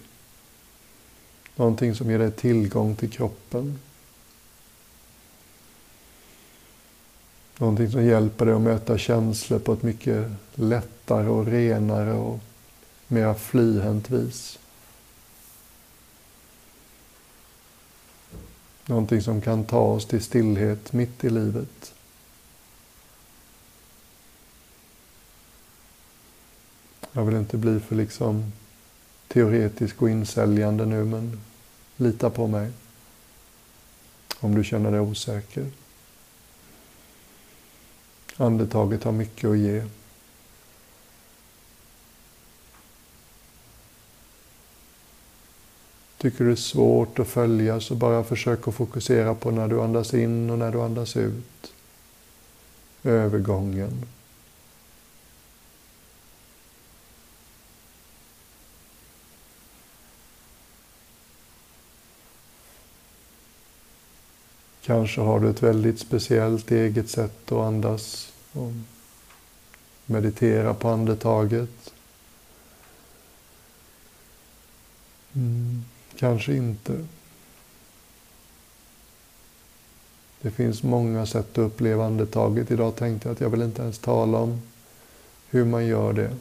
Någonting 1.55 1.95
som 1.95 2.09
ger 2.11 2.19
dig 2.19 2.31
tillgång 2.31 2.95
till 2.95 3.11
kroppen. 3.11 3.79
Någonting 7.59 7.91
som 7.91 8.05
hjälper 8.05 8.45
dig 8.45 8.55
att 8.55 8.61
möta 8.61 8.97
känslor 8.97 9.59
på 9.59 9.73
ett 9.73 9.83
mycket 9.83 10.31
lättare 10.55 11.27
och 11.27 11.45
renare 11.45 12.13
och 12.13 12.39
mer 13.07 13.33
flyhänt 13.33 14.09
vis. 14.09 14.59
Någonting 18.85 19.21
som 19.21 19.41
kan 19.41 19.63
ta 19.63 19.79
oss 19.79 20.05
till 20.05 20.23
stillhet 20.23 20.93
mitt 20.93 21.23
i 21.23 21.29
livet. 21.29 21.93
Jag 27.11 27.25
vill 27.25 27.35
inte 27.35 27.57
bli 27.57 27.79
för 27.79 27.95
liksom 27.95 28.51
teoretisk 29.27 30.01
och 30.01 30.09
insäljande 30.09 30.85
nu, 30.85 31.03
men 31.03 31.41
lita 31.97 32.29
på 32.29 32.47
mig. 32.47 32.71
Om 34.39 34.55
du 34.55 34.63
känner 34.63 34.91
dig 34.91 34.99
osäker. 34.99 35.71
Andetaget 38.41 39.03
har 39.03 39.11
mycket 39.11 39.49
att 39.49 39.57
ge. 39.57 39.83
Tycker 46.17 46.37
du 46.39 46.45
det 46.45 46.51
är 46.51 46.55
svårt 46.55 47.19
att 47.19 47.27
följa 47.27 47.79
så 47.79 47.95
bara 47.95 48.23
försök 48.23 48.67
att 48.67 48.75
fokusera 48.75 49.35
på 49.35 49.51
när 49.51 49.67
du 49.67 49.81
andas 49.81 50.13
in 50.13 50.49
och 50.49 50.59
när 50.59 50.71
du 50.71 50.81
andas 50.81 51.17
ut. 51.17 51.73
Övergången. 53.03 54.05
Kanske 64.89 65.21
har 65.21 65.39
du 65.39 65.49
ett 65.49 65.63
väldigt 65.63 65.99
speciellt 65.99 66.71
eget 66.71 67.09
sätt 67.09 67.51
att 67.51 67.57
andas 67.57 68.33
och 68.51 68.71
meditera 70.05 70.73
på 70.73 70.89
andetaget. 70.89 71.93
Mm, 75.33 75.85
kanske 76.15 76.55
inte. 76.55 77.05
Det 80.41 80.51
finns 80.51 80.83
många 80.83 81.25
sätt 81.25 81.51
att 81.51 81.57
uppleva 81.57 82.05
andetaget. 82.05 82.71
Idag 82.71 82.95
tänkte 82.95 83.27
jag 83.27 83.33
att 83.33 83.41
jag 83.41 83.49
vill 83.49 83.61
inte 83.61 83.81
ens 83.81 83.99
tala 83.99 84.37
om 84.37 84.61
hur 85.49 85.65
man 85.65 85.85
gör 85.85 86.13
det. 86.13 86.35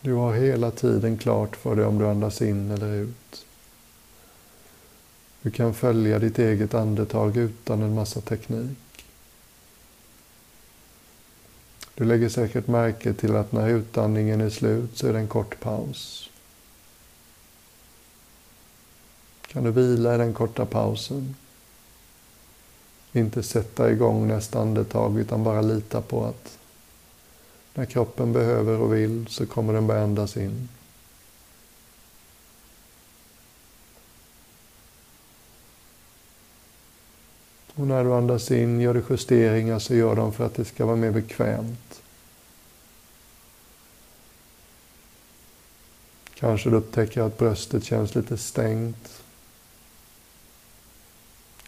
Du 0.00 0.12
har 0.12 0.34
hela 0.34 0.70
tiden 0.70 1.18
klart 1.18 1.56
för 1.56 1.76
dig 1.76 1.84
om 1.84 1.98
du 1.98 2.08
andas 2.08 2.42
in 2.42 2.70
eller 2.70 2.94
ut. 2.94 3.44
Du 5.48 5.52
kan 5.52 5.74
följa 5.74 6.18
ditt 6.18 6.38
eget 6.38 6.74
andetag 6.74 7.36
utan 7.36 7.82
en 7.82 7.94
massa 7.94 8.20
teknik. 8.20 9.06
Du 11.94 12.04
lägger 12.04 12.28
säkert 12.28 12.66
märke 12.66 13.14
till 13.14 13.36
att 13.36 13.52
när 13.52 13.68
utandningen 13.68 14.40
är 14.40 14.50
slut 14.50 14.98
så 14.98 15.06
är 15.06 15.12
det 15.12 15.18
en 15.18 15.28
kort 15.28 15.60
paus. 15.60 16.30
Kan 19.46 19.64
du 19.64 19.70
vila 19.70 20.14
i 20.14 20.18
den 20.18 20.34
korta 20.34 20.66
pausen? 20.66 21.34
Inte 23.12 23.42
sätta 23.42 23.90
igång 23.90 24.28
nästa 24.28 24.60
andetag 24.60 25.18
utan 25.18 25.44
bara 25.44 25.60
lita 25.60 26.00
på 26.00 26.24
att 26.24 26.58
när 27.74 27.84
kroppen 27.84 28.32
behöver 28.32 28.80
och 28.80 28.94
vill 28.94 29.26
så 29.28 29.46
kommer 29.46 29.72
den 29.72 29.86
börja 29.86 30.02
andas 30.02 30.36
in. 30.36 30.68
Och 37.78 37.86
när 37.86 38.04
du 38.04 38.14
andas 38.14 38.50
in, 38.50 38.80
gör 38.80 38.94
du 38.94 39.04
justeringar 39.10 39.78
så 39.78 39.94
gör 39.94 40.16
dem 40.16 40.32
för 40.32 40.46
att 40.46 40.54
det 40.54 40.64
ska 40.64 40.86
vara 40.86 40.96
mer 40.96 41.10
bekvämt. 41.10 42.02
Kanske 46.34 46.70
du 46.70 46.76
upptäcker 46.76 47.22
att 47.22 47.38
bröstet 47.38 47.84
känns 47.84 48.14
lite 48.14 48.38
stängt. 48.38 49.22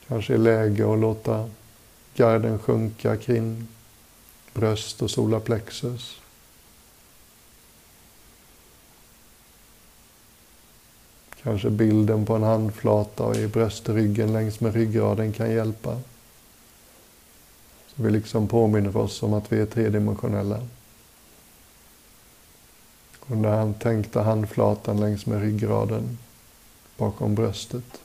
Kanske 0.08 0.34
är 0.34 0.38
läge 0.38 0.92
att 0.92 0.98
låta 0.98 1.50
garden 2.14 2.58
sjunka 2.58 3.16
kring 3.16 3.68
bröst 4.52 5.02
och 5.02 5.10
solarplexus. 5.10 6.19
Kanske 11.42 11.70
bilden 11.70 12.26
på 12.26 12.34
en 12.34 12.42
handflata 12.42 13.22
och 13.22 13.36
i 13.36 13.48
bröstryggen 13.48 14.32
längs 14.32 14.60
med 14.60 14.74
ryggraden 14.74 15.32
kan 15.32 15.50
hjälpa. 15.50 16.00
Så 17.86 18.02
vi 18.02 18.10
liksom 18.10 18.48
påminner 18.48 18.96
oss 18.96 19.22
om 19.22 19.34
att 19.34 19.52
vi 19.52 19.60
är 19.60 19.66
tredimensionella. 19.66 20.60
Och 23.20 23.36
den 23.36 23.42
där 23.42 23.72
tänkta 23.80 24.22
handflatan 24.22 25.00
längs 25.00 25.26
med 25.26 25.40
ryggraden 25.40 26.18
bakom 26.96 27.34
bröstet 27.34 28.00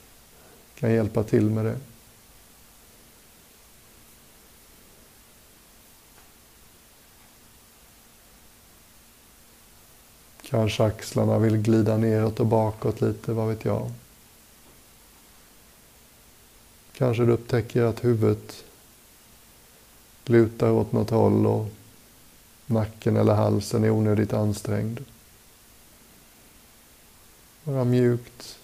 kan 0.78 0.92
hjälpa 0.92 1.22
till 1.22 1.50
med 1.50 1.64
det. 1.64 1.76
Kanske 10.48 10.84
axlarna 10.84 11.38
vill 11.38 11.56
glida 11.56 11.96
neråt 11.96 12.40
och 12.40 12.46
bakåt 12.46 13.00
lite, 13.00 13.32
vad 13.32 13.48
vet 13.48 13.64
jag. 13.64 13.90
Kanske 16.92 17.24
du 17.24 17.32
upptäcker 17.32 17.82
att 17.82 18.04
huvudet 18.04 18.64
lutar 20.24 20.70
åt 20.70 20.92
något 20.92 21.10
håll 21.10 21.46
och 21.46 21.68
nacken 22.66 23.16
eller 23.16 23.34
halsen 23.34 23.84
är 23.84 23.90
onödigt 23.90 24.32
ansträngd. 24.32 25.00
Bara 27.64 27.84
mjukt 27.84 28.58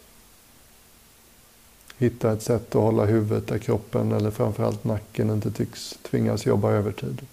hitta 1.98 2.32
ett 2.32 2.42
sätt 2.42 2.74
att 2.74 2.82
hålla 2.82 3.04
huvudet 3.04 3.46
där 3.46 3.58
kroppen 3.58 4.12
eller 4.12 4.30
framförallt 4.30 4.84
nacken 4.84 5.30
inte 5.30 5.50
tycks 5.50 5.98
tvingas 6.02 6.46
jobba 6.46 6.70
övertid. 6.70 7.26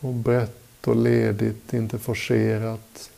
Och 0.00 0.14
brett 0.14 0.88
och 0.88 0.96
ledigt, 0.96 1.72
inte 1.72 1.98
forcerat. 1.98 3.10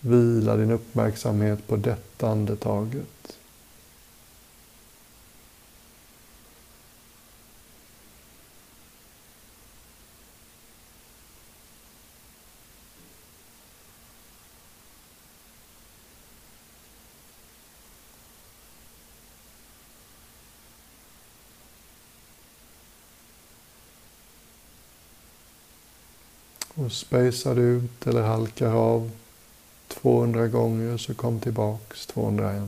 Vila 0.00 0.56
din 0.56 0.70
uppmärksamhet 0.70 1.66
på 1.66 1.76
detta 1.76 2.28
andetaget. 2.28 3.39
Och 26.80 26.92
spejsar 26.92 27.58
ut 27.58 28.06
eller 28.06 28.22
halkar 28.22 28.72
av 28.72 29.10
200 29.88 30.48
gånger 30.48 30.96
så 30.96 31.14
kom 31.14 31.40
tillbaks 31.40 32.06
201. 32.06 32.62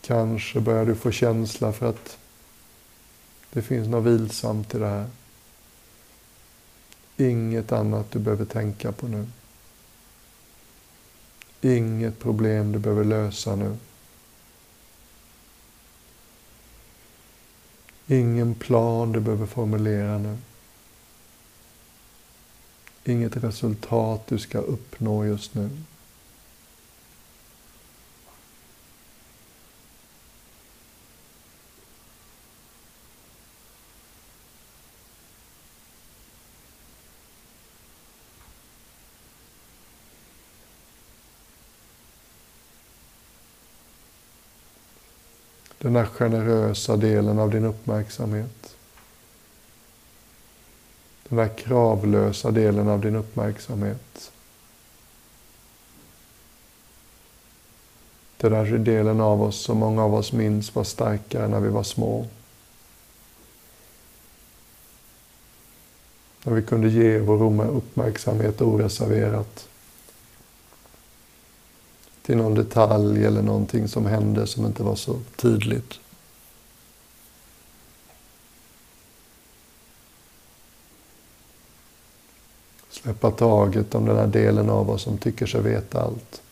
Kanske 0.00 0.60
börjar 0.60 0.86
du 0.86 0.94
få 0.94 1.10
känsla 1.10 1.72
för 1.72 1.86
att 1.86 2.18
det 3.52 3.62
finns 3.62 3.88
något 3.88 4.04
vilsamt 4.04 4.74
i 4.74 4.78
det 4.78 4.88
här. 4.88 5.10
Inget 7.16 7.72
annat 7.72 8.10
du 8.10 8.18
behöver 8.18 8.44
tänka 8.44 8.92
på 8.92 9.08
nu. 9.08 9.26
Inget 11.64 12.18
problem 12.18 12.72
du 12.72 12.78
behöver 12.78 13.04
lösa 13.04 13.56
nu. 13.56 13.76
Ingen 18.06 18.54
plan 18.54 19.12
du 19.12 19.20
behöver 19.20 19.46
formulera 19.46 20.18
nu. 20.18 20.38
Inget 23.04 23.36
resultat 23.36 24.26
du 24.26 24.38
ska 24.38 24.58
uppnå 24.58 25.24
just 25.24 25.54
nu. 25.54 25.70
Den 45.82 45.96
här 45.96 46.06
generösa 46.06 46.96
delen 46.96 47.38
av 47.38 47.50
din 47.50 47.64
uppmärksamhet. 47.64 48.76
Den 51.28 51.38
här 51.38 51.48
kravlösa 51.48 52.50
delen 52.50 52.88
av 52.88 53.00
din 53.00 53.16
uppmärksamhet. 53.16 54.32
Den 58.36 58.52
där 58.52 58.78
delen 58.78 59.20
av 59.20 59.42
oss 59.42 59.64
som 59.64 59.78
många 59.78 60.04
av 60.04 60.14
oss 60.14 60.32
minns 60.32 60.74
var 60.74 60.84
starkare 60.84 61.48
när 61.48 61.60
vi 61.60 61.68
var 61.68 61.82
små. 61.82 62.26
När 66.44 66.54
vi 66.54 66.62
kunde 66.62 66.88
ge 66.88 67.18
vår 67.18 67.64
uppmärksamhet 67.64 68.60
oreserverat 68.60 69.68
till 72.22 72.36
någon 72.36 72.54
detalj 72.54 73.24
eller 73.24 73.42
någonting 73.42 73.88
som 73.88 74.06
hände 74.06 74.46
som 74.46 74.66
inte 74.66 74.82
var 74.82 74.94
så 74.96 75.20
tydligt. 75.36 75.94
Släppa 82.90 83.30
taget 83.30 83.94
om 83.94 84.06
den 84.06 84.16
här 84.16 84.26
delen 84.26 84.70
av 84.70 84.90
oss 84.90 85.02
som 85.02 85.18
tycker 85.18 85.46
sig 85.46 85.62
veta 85.62 86.02
allt. 86.02 86.42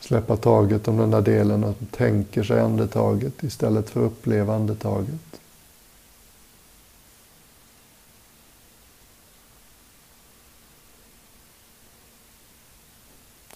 Släppa 0.00 0.36
taget 0.36 0.88
om 0.88 0.96
den 0.96 1.10
där 1.10 1.22
delen 1.22 1.62
som 1.62 1.86
tänker 1.86 2.42
sig 2.42 2.60
andetaget 2.60 3.42
istället 3.42 3.90
för 3.90 4.06
att 4.06 4.12
uppleva 4.12 4.54
andetaget. 4.54 5.40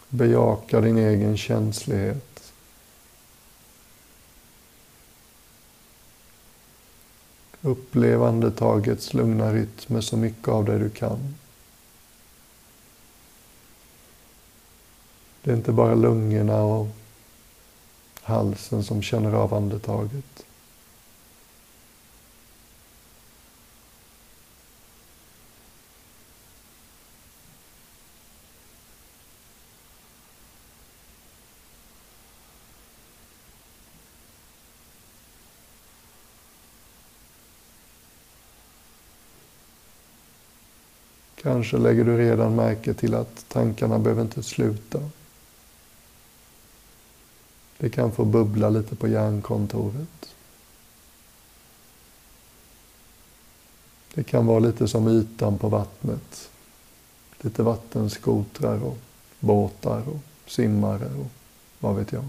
Bejaka 0.08 0.80
din 0.80 0.98
egen 0.98 1.36
känslighet. 1.36 2.52
Upplev 7.62 8.22
andetagets 8.22 9.14
lugna 9.14 9.52
rytm 9.52 9.94
med 9.94 10.04
så 10.04 10.16
mycket 10.16 10.48
av 10.48 10.64
det 10.64 10.78
du 10.78 10.90
kan. 10.90 11.34
Det 15.42 15.50
är 15.50 15.56
inte 15.56 15.72
bara 15.72 15.94
lungorna 15.94 16.62
och 16.62 16.86
halsen 18.22 18.84
som 18.84 19.02
känner 19.02 19.32
av 19.32 19.54
andetaget. 19.54 20.47
Kanske 41.58 41.78
lägger 41.78 42.04
du 42.04 42.18
redan 42.18 42.56
märke 42.56 42.94
till 42.94 43.14
att 43.14 43.44
tankarna 43.48 43.98
behöver 43.98 44.22
inte 44.22 44.42
sluta. 44.42 45.10
Det 47.78 47.90
kan 47.90 48.12
få 48.12 48.24
bubbla 48.24 48.70
lite 48.70 48.96
på 48.96 49.08
hjärnkontoret. 49.08 50.34
Det 54.14 54.24
kan 54.24 54.46
vara 54.46 54.58
lite 54.58 54.88
som 54.88 55.08
ytan 55.08 55.58
på 55.58 55.68
vattnet. 55.68 56.50
Lite 57.40 57.62
vattenskotrar 57.62 58.84
och 58.84 58.98
båtar 59.40 60.08
och 60.08 60.50
simmare 60.50 61.14
och 61.14 61.30
vad 61.78 61.96
vet 61.96 62.12
jag. 62.12 62.24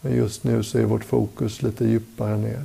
Men 0.00 0.16
just 0.16 0.44
nu 0.44 0.62
så 0.62 0.78
är 0.78 0.84
vårt 0.84 1.04
fokus 1.04 1.62
lite 1.62 1.84
djupare 1.84 2.36
ner. 2.36 2.64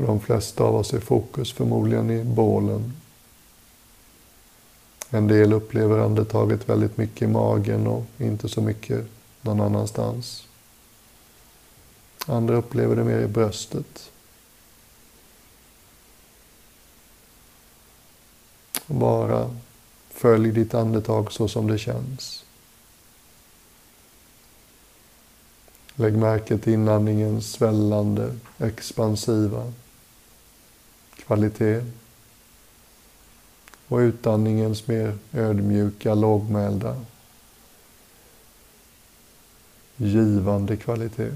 För 0.00 0.06
de 0.06 0.20
flesta 0.20 0.64
av 0.64 0.76
oss 0.76 0.94
är 0.94 1.00
fokus 1.00 1.52
förmodligen 1.52 2.10
i 2.10 2.24
bålen. 2.24 2.92
En 5.10 5.28
del 5.28 5.52
upplever 5.52 5.98
andetaget 5.98 6.68
väldigt 6.68 6.96
mycket 6.96 7.22
i 7.22 7.26
magen 7.26 7.86
och 7.86 8.04
inte 8.18 8.48
så 8.48 8.60
mycket 8.60 9.06
någon 9.40 9.60
annanstans. 9.60 10.46
Andra 12.26 12.56
upplever 12.56 12.96
det 12.96 13.04
mer 13.04 13.20
i 13.20 13.26
bröstet. 13.26 14.10
Bara 18.86 19.56
följ 20.10 20.50
ditt 20.50 20.74
andetag 20.74 21.32
så 21.32 21.48
som 21.48 21.66
det 21.66 21.78
känns. 21.78 22.44
Lägg 25.94 26.16
märke 26.16 26.58
till 26.58 26.72
inandningens 26.72 27.52
svällande, 27.52 28.36
expansiva 28.58 29.72
kvalitet. 31.30 31.84
Och 33.88 33.98
utandningens 33.98 34.86
mer 34.86 35.18
ödmjuka, 35.32 36.14
lågmälda, 36.14 36.96
givande 39.96 40.76
kvalitet. 40.76 41.34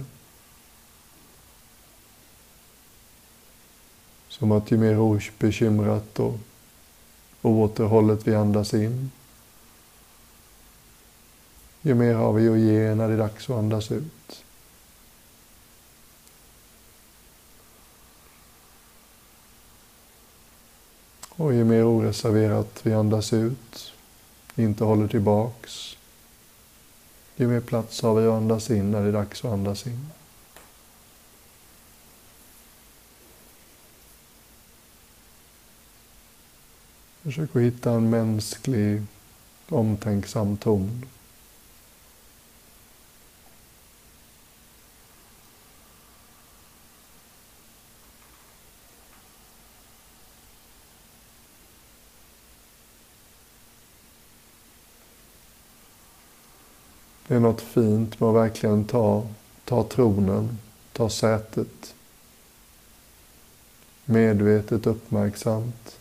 Som 4.29 4.53
att 4.53 4.71
ju 4.71 4.79
mer 4.79 4.99
obekymrat 4.99 6.21
och 6.21 6.39
oåterhållet 7.43 8.27
vi 8.27 8.35
andas 8.35 8.75
in, 8.75 9.11
ju 11.83 11.95
mer 11.95 12.15
har 12.15 12.33
vi 12.33 12.49
att 12.49 12.59
ge 12.59 12.95
när 12.95 13.09
det 13.09 13.15
är 13.15 13.19
dags 13.19 13.51
att 13.51 13.57
andas 13.57 13.93
ut. 13.93 14.44
Och 21.37 21.55
ju 21.55 21.64
mer 21.64 21.85
oreserverat 21.85 22.81
vi 22.83 22.94
andas 22.94 23.33
ut, 23.33 23.92
inte 24.57 24.85
håller 24.85 25.09
tillbaks, 25.09 25.97
ju 27.37 27.49
mer 27.49 27.61
plats 27.61 28.03
har 28.03 28.14
vi 28.14 28.27
att 28.27 28.33
andas 28.33 28.70
in 28.70 28.90
när 28.90 29.03
det 29.03 29.09
är 29.09 29.12
dags 29.12 29.44
att 29.44 29.53
andas 29.53 29.87
in. 29.87 30.07
Försök 37.23 37.57
att 37.57 37.62
hitta 37.62 37.90
en 37.90 38.11
mänsklig, 38.11 39.03
omtänksam 39.68 40.57
ton. 40.57 41.07
Det 57.29 57.35
är 57.35 57.41
något 57.41 57.61
fint 57.61 58.21
med 58.21 58.29
att 58.29 58.35
verkligen 58.35 58.85
ta, 58.85 59.27
ta 59.65 59.85
tronen, 59.85 60.59
ta 60.93 61.09
sätet. 61.09 61.95
Medvetet 64.05 64.87
uppmärksamt. 64.87 65.99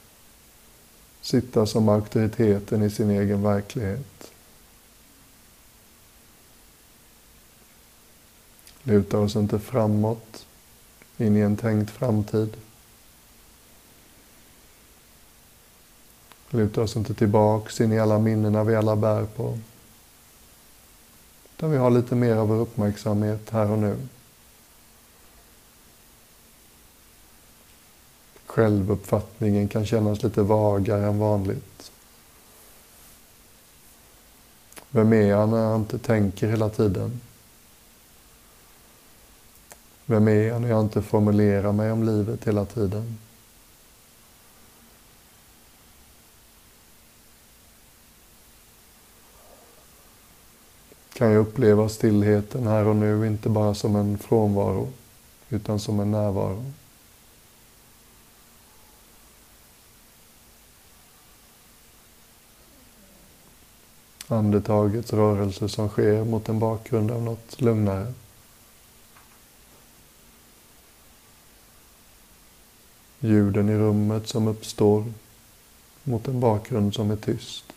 Sitta 1.22 1.66
som 1.66 1.90
auktoriteten 1.90 2.84
i 2.84 2.90
sin 2.90 3.10
egen 3.10 3.44
verklighet. 3.44 4.32
Luta 8.84 9.20
oss 9.20 9.36
inte 9.36 9.60
framåt, 9.60 10.46
in 11.18 11.38
i 11.38 11.40
en 11.40 11.58
tänkt 11.58 11.92
framtid. 11.92 12.58
Luta 16.50 16.82
oss 16.82 16.96
inte 16.96 17.14
tillbaks 17.14 17.82
in 17.82 17.92
i 17.92 18.00
alla 18.00 18.20
minnena 18.20 18.64
vi 18.64 18.76
alla 18.76 18.96
bär 18.96 19.26
på. 19.26 19.58
Där 21.64 21.70
vi 21.70 21.78
har 21.78 21.90
lite 21.90 22.16
mer 22.16 22.36
av 22.36 22.48
vår 22.48 22.56
uppmärksamhet 22.56 23.50
här 23.50 23.72
och 23.72 23.80
nu. 23.80 23.98
Självuppfattningen 28.46 29.68
kan 29.68 29.86
kännas 29.86 30.24
lite 30.24 30.42
vagare 30.42 31.06
än 31.06 31.20
vanligt. 31.20 31.92
Vem 34.90 35.14
är 35.14 35.28
jag 35.28 35.50
när 35.50 35.58
jag 35.58 35.76
inte 35.76 36.00
tänker 36.00 36.48
hela 36.48 36.70
tiden? 36.70 37.22
Vem 40.06 40.28
är 40.28 40.48
jag 40.48 40.62
när 40.62 40.70
jag 40.70 40.82
inte 40.82 41.02
formulerar 41.02 41.72
mig 41.72 41.92
om 41.92 42.04
livet 42.04 42.48
hela 42.48 42.66
tiden? 42.66 43.18
Kan 51.24 51.32
jag 51.32 51.42
uppleva 51.42 51.90
stillheten 51.90 52.68
här 52.68 52.88
och 52.88 52.96
nu, 52.96 53.28
inte 53.28 53.50
bara 53.50 53.74
som 53.74 53.96
en 53.96 54.18
frånvaro, 54.18 54.90
utan 55.50 55.80
som 55.80 56.00
en 56.00 56.12
närvaro. 56.12 56.72
Andetagets 64.28 65.14
rörelse 65.14 65.70
som 65.70 65.90
sker 65.90 66.24
mot 66.24 66.50
en 66.50 66.60
bakgrund 66.60 67.12
av 67.12 67.22
något 67.22 67.62
lugnare. 67.62 68.14
Ljuden 73.20 73.70
i 73.70 73.78
rummet 73.78 74.28
som 74.28 74.48
uppstår 74.48 75.06
mot 76.04 76.28
en 76.28 76.40
bakgrund 76.40 76.94
som 76.94 77.12
är 77.12 77.16
tyst. 77.16 77.73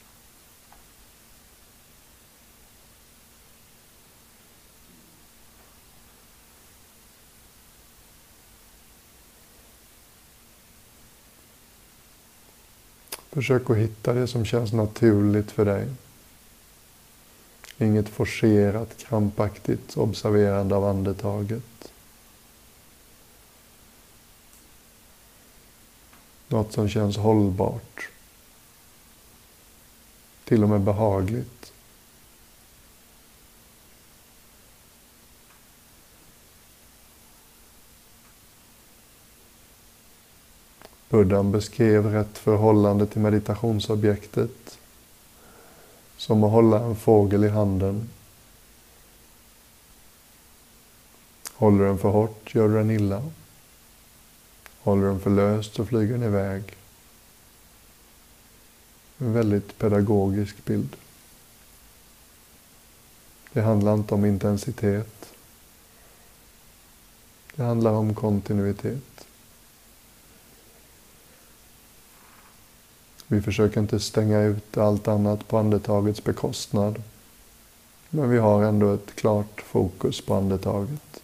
Försök 13.36 13.70
att 13.70 13.76
hitta 13.76 14.12
det 14.12 14.26
som 14.26 14.44
känns 14.44 14.72
naturligt 14.72 15.50
för 15.50 15.64
dig. 15.64 15.88
Inget 17.78 18.08
forcerat, 18.08 18.98
krampaktigt 18.98 19.96
observerande 19.96 20.76
av 20.76 20.84
andetaget. 20.84 21.92
Något 26.48 26.72
som 26.72 26.88
känns 26.88 27.16
hållbart. 27.16 28.08
Till 30.44 30.62
och 30.62 30.68
med 30.68 30.80
behagligt. 30.80 31.72
Buddhan 41.08 41.52
beskrev 41.52 42.06
rätt 42.06 42.38
förhållande 42.38 43.06
till 43.06 43.20
meditationsobjektet 43.20 44.78
som 46.16 46.44
att 46.44 46.50
hålla 46.50 46.80
en 46.80 46.96
fågel 46.96 47.44
i 47.44 47.48
handen. 47.48 48.08
Håller 51.54 51.84
den 51.84 51.98
för 51.98 52.08
hårt 52.08 52.54
gör 52.54 52.68
du 52.68 52.74
den 52.74 52.90
illa. 52.90 53.22
Håller 54.80 55.06
den 55.06 55.20
för 55.20 55.30
löst 55.30 55.74
så 55.74 55.86
flyger 55.86 56.12
den 56.12 56.22
iväg. 56.22 56.62
En 59.18 59.32
väldigt 59.32 59.78
pedagogisk 59.78 60.64
bild. 60.64 60.96
Det 63.52 63.62
handlar 63.62 63.94
inte 63.94 64.14
om 64.14 64.24
intensitet. 64.24 65.32
Det 67.54 67.62
handlar 67.62 67.90
om 67.90 68.14
kontinuitet. 68.14 69.25
Vi 73.28 73.42
försöker 73.42 73.80
inte 73.80 74.00
stänga 74.00 74.40
ut 74.40 74.78
allt 74.78 75.08
annat 75.08 75.48
på 75.48 75.58
andetagets 75.58 76.24
bekostnad. 76.24 77.02
Men 78.10 78.30
vi 78.30 78.38
har 78.38 78.62
ändå 78.62 78.94
ett 78.94 79.14
klart 79.14 79.60
fokus 79.60 80.20
på 80.20 80.34
andetaget. 80.34 81.20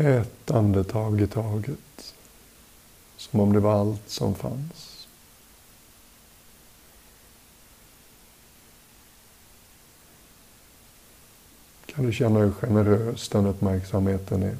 Ett 0.00 0.50
andetag 0.50 1.20
i 1.20 1.26
taget. 1.26 2.14
Som 3.16 3.40
om 3.40 3.52
det 3.52 3.60
var 3.60 3.80
allt 3.80 4.08
som 4.08 4.34
fanns. 4.34 5.08
Kan 11.86 12.06
du 12.06 12.12
känna 12.12 12.40
hur 12.40 12.52
generös 12.52 13.28
den 13.28 13.46
uppmärksamheten 13.46 14.42
är? 14.42 14.56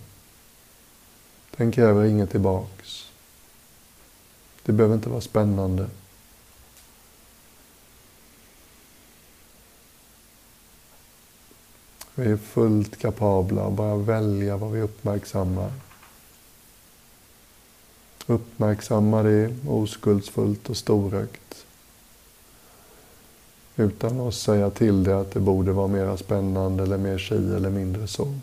Den 1.57 1.73
kräver 1.73 2.05
inget 2.05 2.31
tillbaks. 2.31 3.13
Det 4.63 4.73
behöver 4.73 4.95
inte 4.95 5.09
vara 5.09 5.21
spännande. 5.21 5.89
Vi 12.21 12.31
är 12.31 12.37
fullt 12.37 12.97
kapabla 12.97 13.63
att 13.63 13.73
bara 13.73 13.97
välja 13.97 14.57
vad 14.57 14.73
vi 14.73 14.81
uppmärksammar. 14.81 15.73
Uppmärksamma 18.27 19.23
det 19.23 19.57
oskuldsfullt 19.69 20.71
och 20.71 20.77
storögt. 20.77 21.67
Utan 23.77 24.21
att 24.21 24.35
säga 24.35 24.71
till 24.71 25.05
det 25.05 25.21
att 25.21 25.33
det 25.33 25.41
borde 25.41 25.73
vara 25.73 25.87
mer 25.87 26.17
spännande 26.17 26.83
eller 26.83 26.99
mer 26.99 27.19
si 27.19 27.35
eller 27.35 27.71
mindre 27.71 28.07
så. 28.07 28.35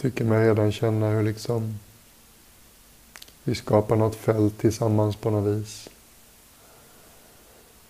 Tycker 0.00 0.24
mig 0.24 0.48
redan 0.48 0.72
känna 0.72 1.10
hur 1.10 1.22
liksom 1.22 1.78
vi 3.44 3.54
skapar 3.54 3.96
något 3.96 4.14
fält 4.14 4.58
tillsammans 4.58 5.16
på 5.16 5.30
något 5.30 5.56
vis. 5.56 5.88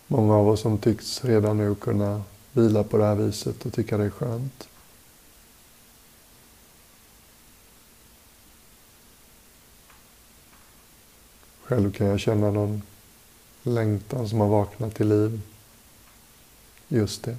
Många 0.06 0.34
av 0.34 0.48
oss 0.48 0.60
som 0.60 0.78
tycks 0.78 1.24
redan 1.24 1.58
nu 1.58 1.74
kunna 1.74 2.22
vila 2.52 2.84
på 2.84 2.96
det 2.96 3.04
här 3.04 3.14
viset 3.14 3.66
och 3.66 3.72
tycka 3.72 3.96
det 3.96 4.04
är 4.04 4.10
skönt. 4.10 4.68
Själv 11.62 11.92
kan 11.92 12.06
jag 12.06 12.20
känna 12.20 12.50
någon 12.50 12.82
längtan 13.62 14.28
som 14.28 14.40
har 14.40 14.48
vaknat 14.48 14.94
till 14.94 15.08
liv. 15.08 15.40
Just 16.88 17.22
det. 17.22 17.36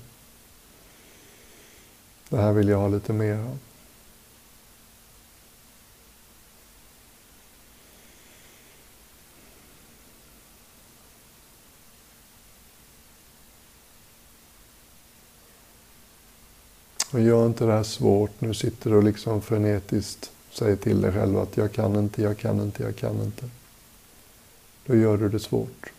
Det 2.29 2.37
här 2.37 2.51
vill 2.51 2.67
jag 2.67 2.77
ha 2.77 2.87
lite 2.87 3.13
mer 3.13 3.35
av. 3.35 3.59
Och 17.11 17.19
gör 17.19 17.45
inte 17.45 17.65
det 17.65 17.73
här 17.73 17.83
svårt. 17.83 18.41
Nu 18.41 18.53
sitter 18.53 18.89
du 18.89 18.95
och 18.95 19.03
liksom 19.03 19.41
frenetiskt 19.41 20.31
säger 20.51 20.75
till 20.75 21.01
dig 21.01 21.11
själv 21.11 21.37
att 21.37 21.57
jag 21.57 21.71
kan 21.71 21.95
inte, 21.95 22.21
jag 22.21 22.37
kan 22.37 22.61
inte, 22.61 22.83
jag 22.83 22.95
kan 22.95 23.21
inte. 23.21 23.49
Då 24.85 24.95
gör 24.95 25.17
du 25.17 25.29
det 25.29 25.39
svårt. 25.39 25.91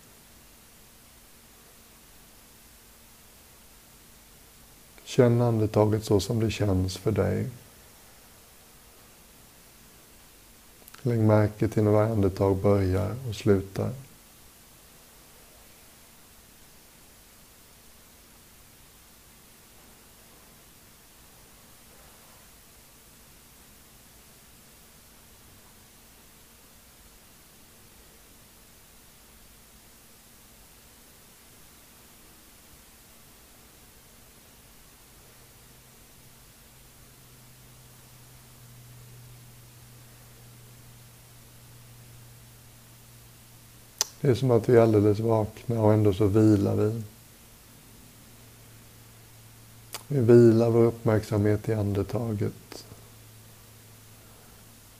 Känn 5.05 5.41
andetaget 5.41 6.05
så 6.05 6.21
som 6.21 6.41
det 6.41 6.51
känns 6.51 6.97
för 6.97 7.13
dig. 7.13 7.49
Lägg 11.03 11.19
märke 11.19 11.69
till 11.69 11.83
när 11.83 11.91
varje 11.91 12.13
andetag 12.13 12.57
börjar 12.57 13.17
och 13.29 13.35
slutar. 13.35 13.91
Det 44.21 44.29
är 44.29 44.35
som 44.35 44.51
att 44.51 44.69
vi 44.69 44.77
är 44.77 44.81
alldeles 44.81 45.19
vakna 45.19 45.81
och 45.81 45.93
ändå 45.93 46.15
så 46.15 46.27
vilar 46.27 46.75
vi. 46.77 47.03
Vi 50.09 50.21
vilar 50.21 50.71
vår 50.71 50.85
uppmärksamhet 50.85 51.69
i 51.69 51.75
andetaget. 51.75 52.87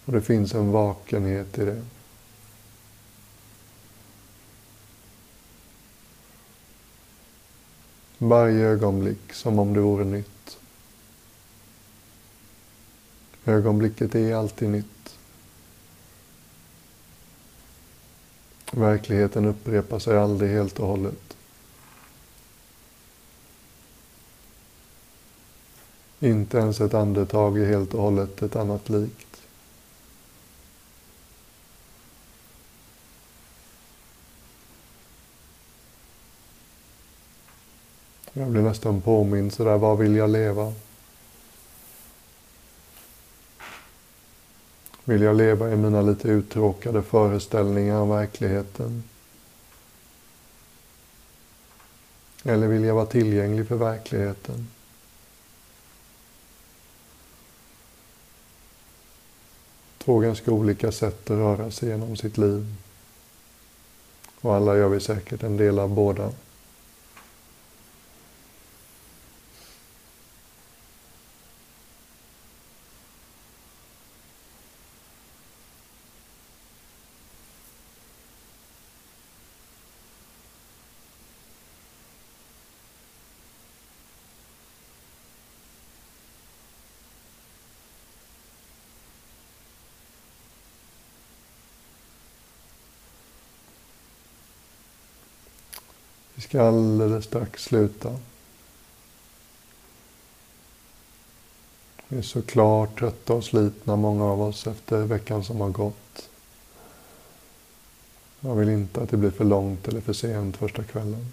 Och 0.05 0.13
det 0.13 0.23
finns 0.23 0.55
en 0.55 0.71
vakenhet 0.71 1.59
i 1.59 1.65
det. 1.65 1.83
Varje 8.19 8.67
ögonblick 8.67 9.33
som 9.33 9.59
om 9.59 9.75
det 9.75 9.81
vore 9.81 10.05
nytt. 10.05 10.59
Ögonblicket 13.45 14.15
är 14.15 14.35
alltid 14.35 14.69
nytt. 14.69 15.00
Verkligheten 18.73 19.45
upprepar 19.45 19.99
sig 19.99 20.19
aldrig 20.19 20.51
helt 20.51 20.79
och 20.79 20.87
hållet. 20.87 21.37
Inte 26.21 26.59
ens 26.59 26.81
ett 26.81 26.95
andetag 26.95 27.59
är 27.59 27.67
helt 27.67 27.95
och 27.95 28.03
hållet 28.03 28.43
ett 28.43 28.57
annat 28.57 28.89
likt. 28.89 29.43
Jag 38.33 38.51
blir 38.51 38.63
nästan 38.63 39.01
påmind 39.01 39.53
sådär, 39.53 39.79
vad 39.79 39.99
vill 39.99 40.17
jag 40.17 40.31
leva? 40.31 40.73
Vill 45.11 45.23
jag 45.23 45.37
leva 45.37 45.73
i 45.73 45.77
mina 45.77 46.03
lite 46.03 46.29
uttråkade 46.29 47.03
föreställningar 47.03 48.01
om 48.01 48.09
verkligheten? 48.09 49.03
Eller 52.45 52.67
vill 52.67 52.85
jag 52.85 52.95
vara 52.95 53.07
tillgänglig 53.07 53.69
för 53.69 53.77
verkligheten? 53.77 54.69
Två 59.99 60.19
ganska 60.19 60.53
olika 60.53 60.93
sätt 60.93 61.31
att 61.31 61.39
röra 61.39 61.71
sig 61.71 61.89
genom 61.89 62.17
sitt 62.17 62.39
liv. 62.39 62.75
Och 64.41 64.55
alla 64.55 64.77
gör 64.77 64.89
vi 64.89 65.01
säkert 65.01 65.43
en 65.43 65.57
del 65.57 65.79
av 65.79 65.89
båda. 65.89 66.33
Ska 96.51 96.63
alldeles 96.63 97.25
strax 97.25 97.63
sluta. 97.63 98.17
Vi 102.09 102.19
är 102.19 102.23
såklart 102.23 102.99
trötta 102.99 103.35
och 103.35 103.45
slitna, 103.45 103.97
många 103.97 104.25
av 104.25 104.43
oss, 104.43 104.67
efter 104.67 105.05
veckan 105.05 105.45
som 105.45 105.61
har 105.61 105.69
gått. 105.69 106.29
Jag 108.41 108.55
vill 108.55 108.69
inte 108.69 109.01
att 109.01 109.11
det 109.11 109.17
blir 109.17 109.31
för 109.31 109.45
långt 109.45 109.89
eller 109.89 110.01
för 110.01 110.13
sent 110.13 110.57
första 110.57 110.85
kvällen. 110.85 111.33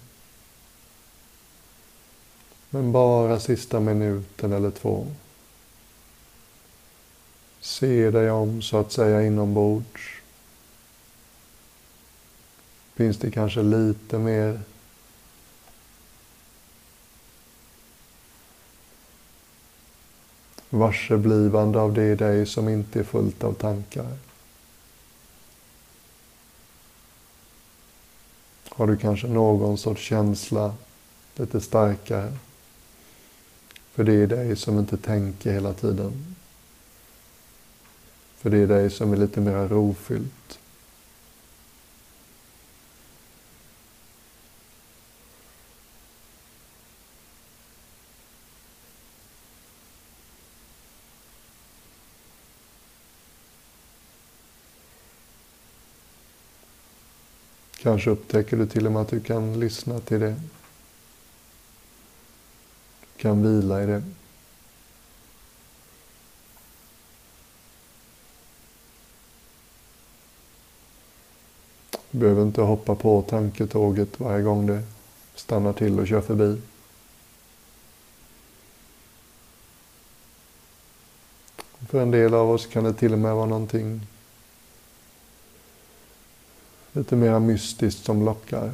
Men 2.70 2.92
bara 2.92 3.40
sista 3.40 3.80
minuten 3.80 4.52
eller 4.52 4.70
två. 4.70 5.06
Se 7.60 8.10
dig 8.10 8.30
om 8.30 8.62
så 8.62 8.76
att 8.76 8.92
säga 8.92 9.22
inombords. 9.22 10.20
Finns 12.94 13.18
det 13.18 13.30
kanske 13.30 13.62
lite 13.62 14.18
mer 14.18 14.60
varseblivande 20.70 21.80
av 21.80 21.94
det 21.94 22.12
i 22.12 22.14
dig 22.14 22.46
som 22.46 22.68
inte 22.68 22.98
är 22.98 23.04
fullt 23.04 23.44
av 23.44 23.52
tankar. 23.52 24.16
Har 28.68 28.86
du 28.86 28.96
kanske 28.96 29.26
någon 29.26 29.78
sorts 29.78 30.02
känsla 30.02 30.74
lite 31.36 31.60
starkare 31.60 32.32
för 33.98 34.04
det 34.04 34.12
är 34.12 34.26
dig 34.26 34.56
som 34.56 34.78
inte 34.78 34.96
tänker 34.96 35.52
hela 35.52 35.72
tiden. 35.72 36.36
För 38.36 38.50
det 38.50 38.58
är 38.58 38.66
dig 38.66 38.90
som 38.90 39.12
är 39.12 39.16
lite 39.16 39.40
mer 39.40 39.68
rofyllt. 39.68 40.32
Kanske 57.88 58.10
upptäcker 58.10 58.56
du 58.56 58.66
till 58.66 58.86
och 58.86 58.92
med 58.92 59.02
att 59.02 59.08
du 59.08 59.20
kan 59.20 59.60
lyssna 59.60 60.00
till 60.00 60.20
det. 60.20 60.40
Du 63.00 63.22
kan 63.22 63.42
vila 63.42 63.82
i 63.82 63.86
det. 63.86 64.02
Du 72.10 72.18
behöver 72.18 72.42
inte 72.42 72.60
hoppa 72.60 72.94
på 72.94 73.22
tanketåget 73.22 74.20
varje 74.20 74.42
gång 74.42 74.66
det 74.66 74.82
stannar 75.34 75.72
till 75.72 76.00
och 76.00 76.08
kör 76.08 76.20
förbi. 76.20 76.60
För 81.88 82.02
en 82.02 82.10
del 82.10 82.34
av 82.34 82.50
oss 82.50 82.66
kan 82.66 82.84
det 82.84 82.94
till 82.94 83.12
och 83.12 83.18
med 83.18 83.34
vara 83.34 83.46
någonting 83.46 84.00
lite 86.92 87.16
mer 87.16 87.38
mystiskt 87.38 88.04
som 88.04 88.24
lockar. 88.24 88.72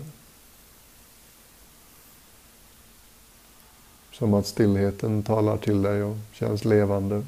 Som 4.12 4.34
att 4.34 4.46
stillheten 4.46 5.22
talar 5.22 5.56
till 5.56 5.82
dig 5.82 6.02
och 6.02 6.16
känns 6.32 6.64
levande. 6.64 7.26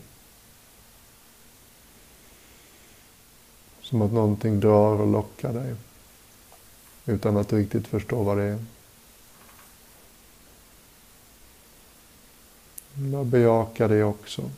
Som 3.80 4.02
att 4.02 4.12
någonting 4.12 4.60
drar 4.60 5.00
och 5.00 5.06
lockar 5.06 5.52
dig. 5.52 5.74
Utan 7.06 7.36
att 7.36 7.48
du 7.48 7.58
riktigt 7.58 7.86
förstår 7.86 8.24
vad 8.24 8.38
det 8.38 8.44
är. 8.44 8.64
Bejaka 13.24 13.88
det 13.88 14.04
också. 14.04 14.50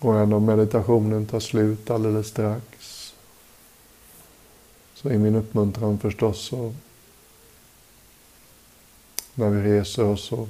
Och 0.00 0.16
även 0.16 0.32
om 0.32 0.44
meditationen 0.44 1.26
tar 1.26 1.40
slut 1.40 1.90
alldeles 1.90 2.26
strax 2.26 3.14
så 4.94 5.08
är 5.08 5.18
min 5.18 5.34
uppmuntran 5.34 5.98
förstås 5.98 6.40
så 6.40 6.74
när 9.34 9.50
vi 9.50 9.62
reser 9.62 10.04
oss 10.04 10.32
och 10.32 10.48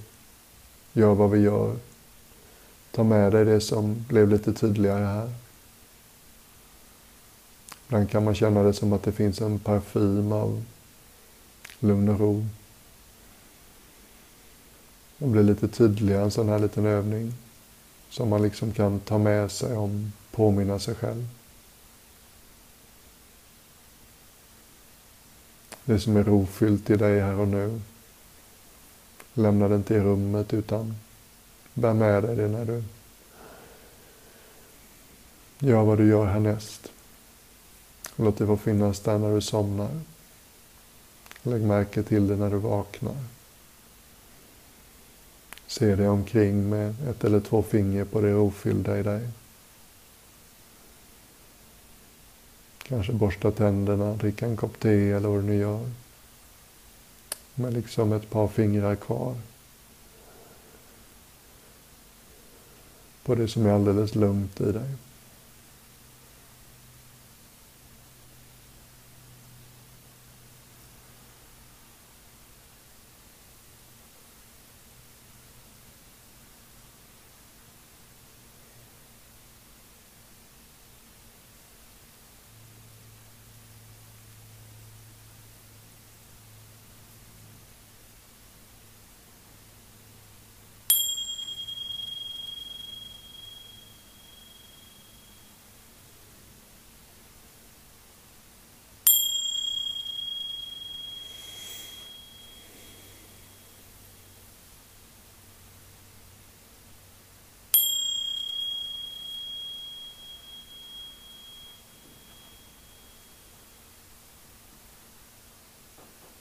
gör 0.93 1.15
vad 1.15 1.31
vi 1.31 1.39
gör. 1.39 1.77
Ta 2.91 3.05
med 3.05 3.33
dig 3.33 3.45
det 3.45 3.61
som 3.61 4.05
blev 4.09 4.29
lite 4.29 4.53
tydligare 4.53 5.05
här. 5.05 5.33
Ibland 7.87 8.11
kan 8.11 8.25
man 8.25 8.35
känna 8.35 8.63
det 8.63 8.73
som 8.73 8.93
att 8.93 9.03
det 9.03 9.13
finns 9.13 9.41
en 9.41 9.59
parfym 9.59 10.33
av 10.33 10.65
lugn 11.79 12.09
och 12.09 12.21
ro. 12.21 12.47
Det 15.19 15.27
blir 15.27 15.43
lite 15.43 15.69
tydligare 15.69 16.23
en 16.25 16.31
sån 16.31 16.49
här 16.49 16.59
liten 16.59 16.87
övning 16.87 17.35
som 18.11 18.29
man 18.29 18.43
liksom 18.43 18.73
kan 18.73 19.01
ta 19.01 19.19
med 19.19 19.51
sig 19.51 19.77
och 19.77 19.91
påminna 20.31 20.79
sig 20.79 20.95
själv. 20.95 21.29
Det 25.85 26.01
som 26.01 26.17
är 26.17 26.25
rofyllt 26.25 26.91
i 26.91 26.97
dig 26.97 27.21
här 27.21 27.39
och 27.39 27.49
nu 27.49 27.81
lämna 29.35 29.69
det 29.69 29.77
inte 29.77 29.95
i 29.95 30.01
rummet 30.01 30.55
utan 30.55 30.95
bär 31.75 31.95
med 31.95 32.23
dig 32.23 32.37
det 32.37 32.49
när 32.49 32.65
du 32.65 32.85
gör 35.59 35.85
vad 35.85 35.99
du 35.99 36.09
gör 36.09 36.27
härnäst. 36.27 36.93
Låt 38.17 38.39
det 38.39 38.47
få 38.47 38.57
finnas 38.57 39.01
där 39.01 39.19
när 39.19 39.35
du 39.35 39.41
somnar. 39.41 40.01
Lägg 41.43 41.63
märke 41.63 42.03
till 42.03 42.27
det 42.27 42.37
när 42.37 42.51
du 42.51 42.57
vaknar. 42.57 43.17
Se 45.71 45.97
dig 45.97 46.09
omkring 46.09 46.69
med 46.69 46.95
ett 47.09 47.25
eller 47.25 47.41
två 47.41 47.63
fingrar 47.63 48.05
på 48.05 48.21
det 48.21 48.35
ofyllda 48.35 48.99
i 48.99 49.03
dig. 49.03 49.29
Kanske 52.79 53.13
borsta 53.13 53.51
tänderna, 53.51 54.15
dricka 54.15 54.47
en 54.47 54.57
kopp 54.57 54.81
te 54.81 55.11
eller 55.11 55.29
vad 55.29 55.39
du 55.39 55.43
nu 55.43 55.57
gör. 55.57 55.91
Med 57.55 57.73
liksom 57.73 58.13
ett 58.13 58.31
par 58.31 58.49
fingrar 58.49 58.97
kvar. 58.97 59.35
På 63.25 63.35
det 63.35 63.49
som 63.49 63.67
är 63.67 63.71
alldeles 63.71 64.15
lugnt 64.15 64.61
i 64.61 64.73
dig. 64.73 64.91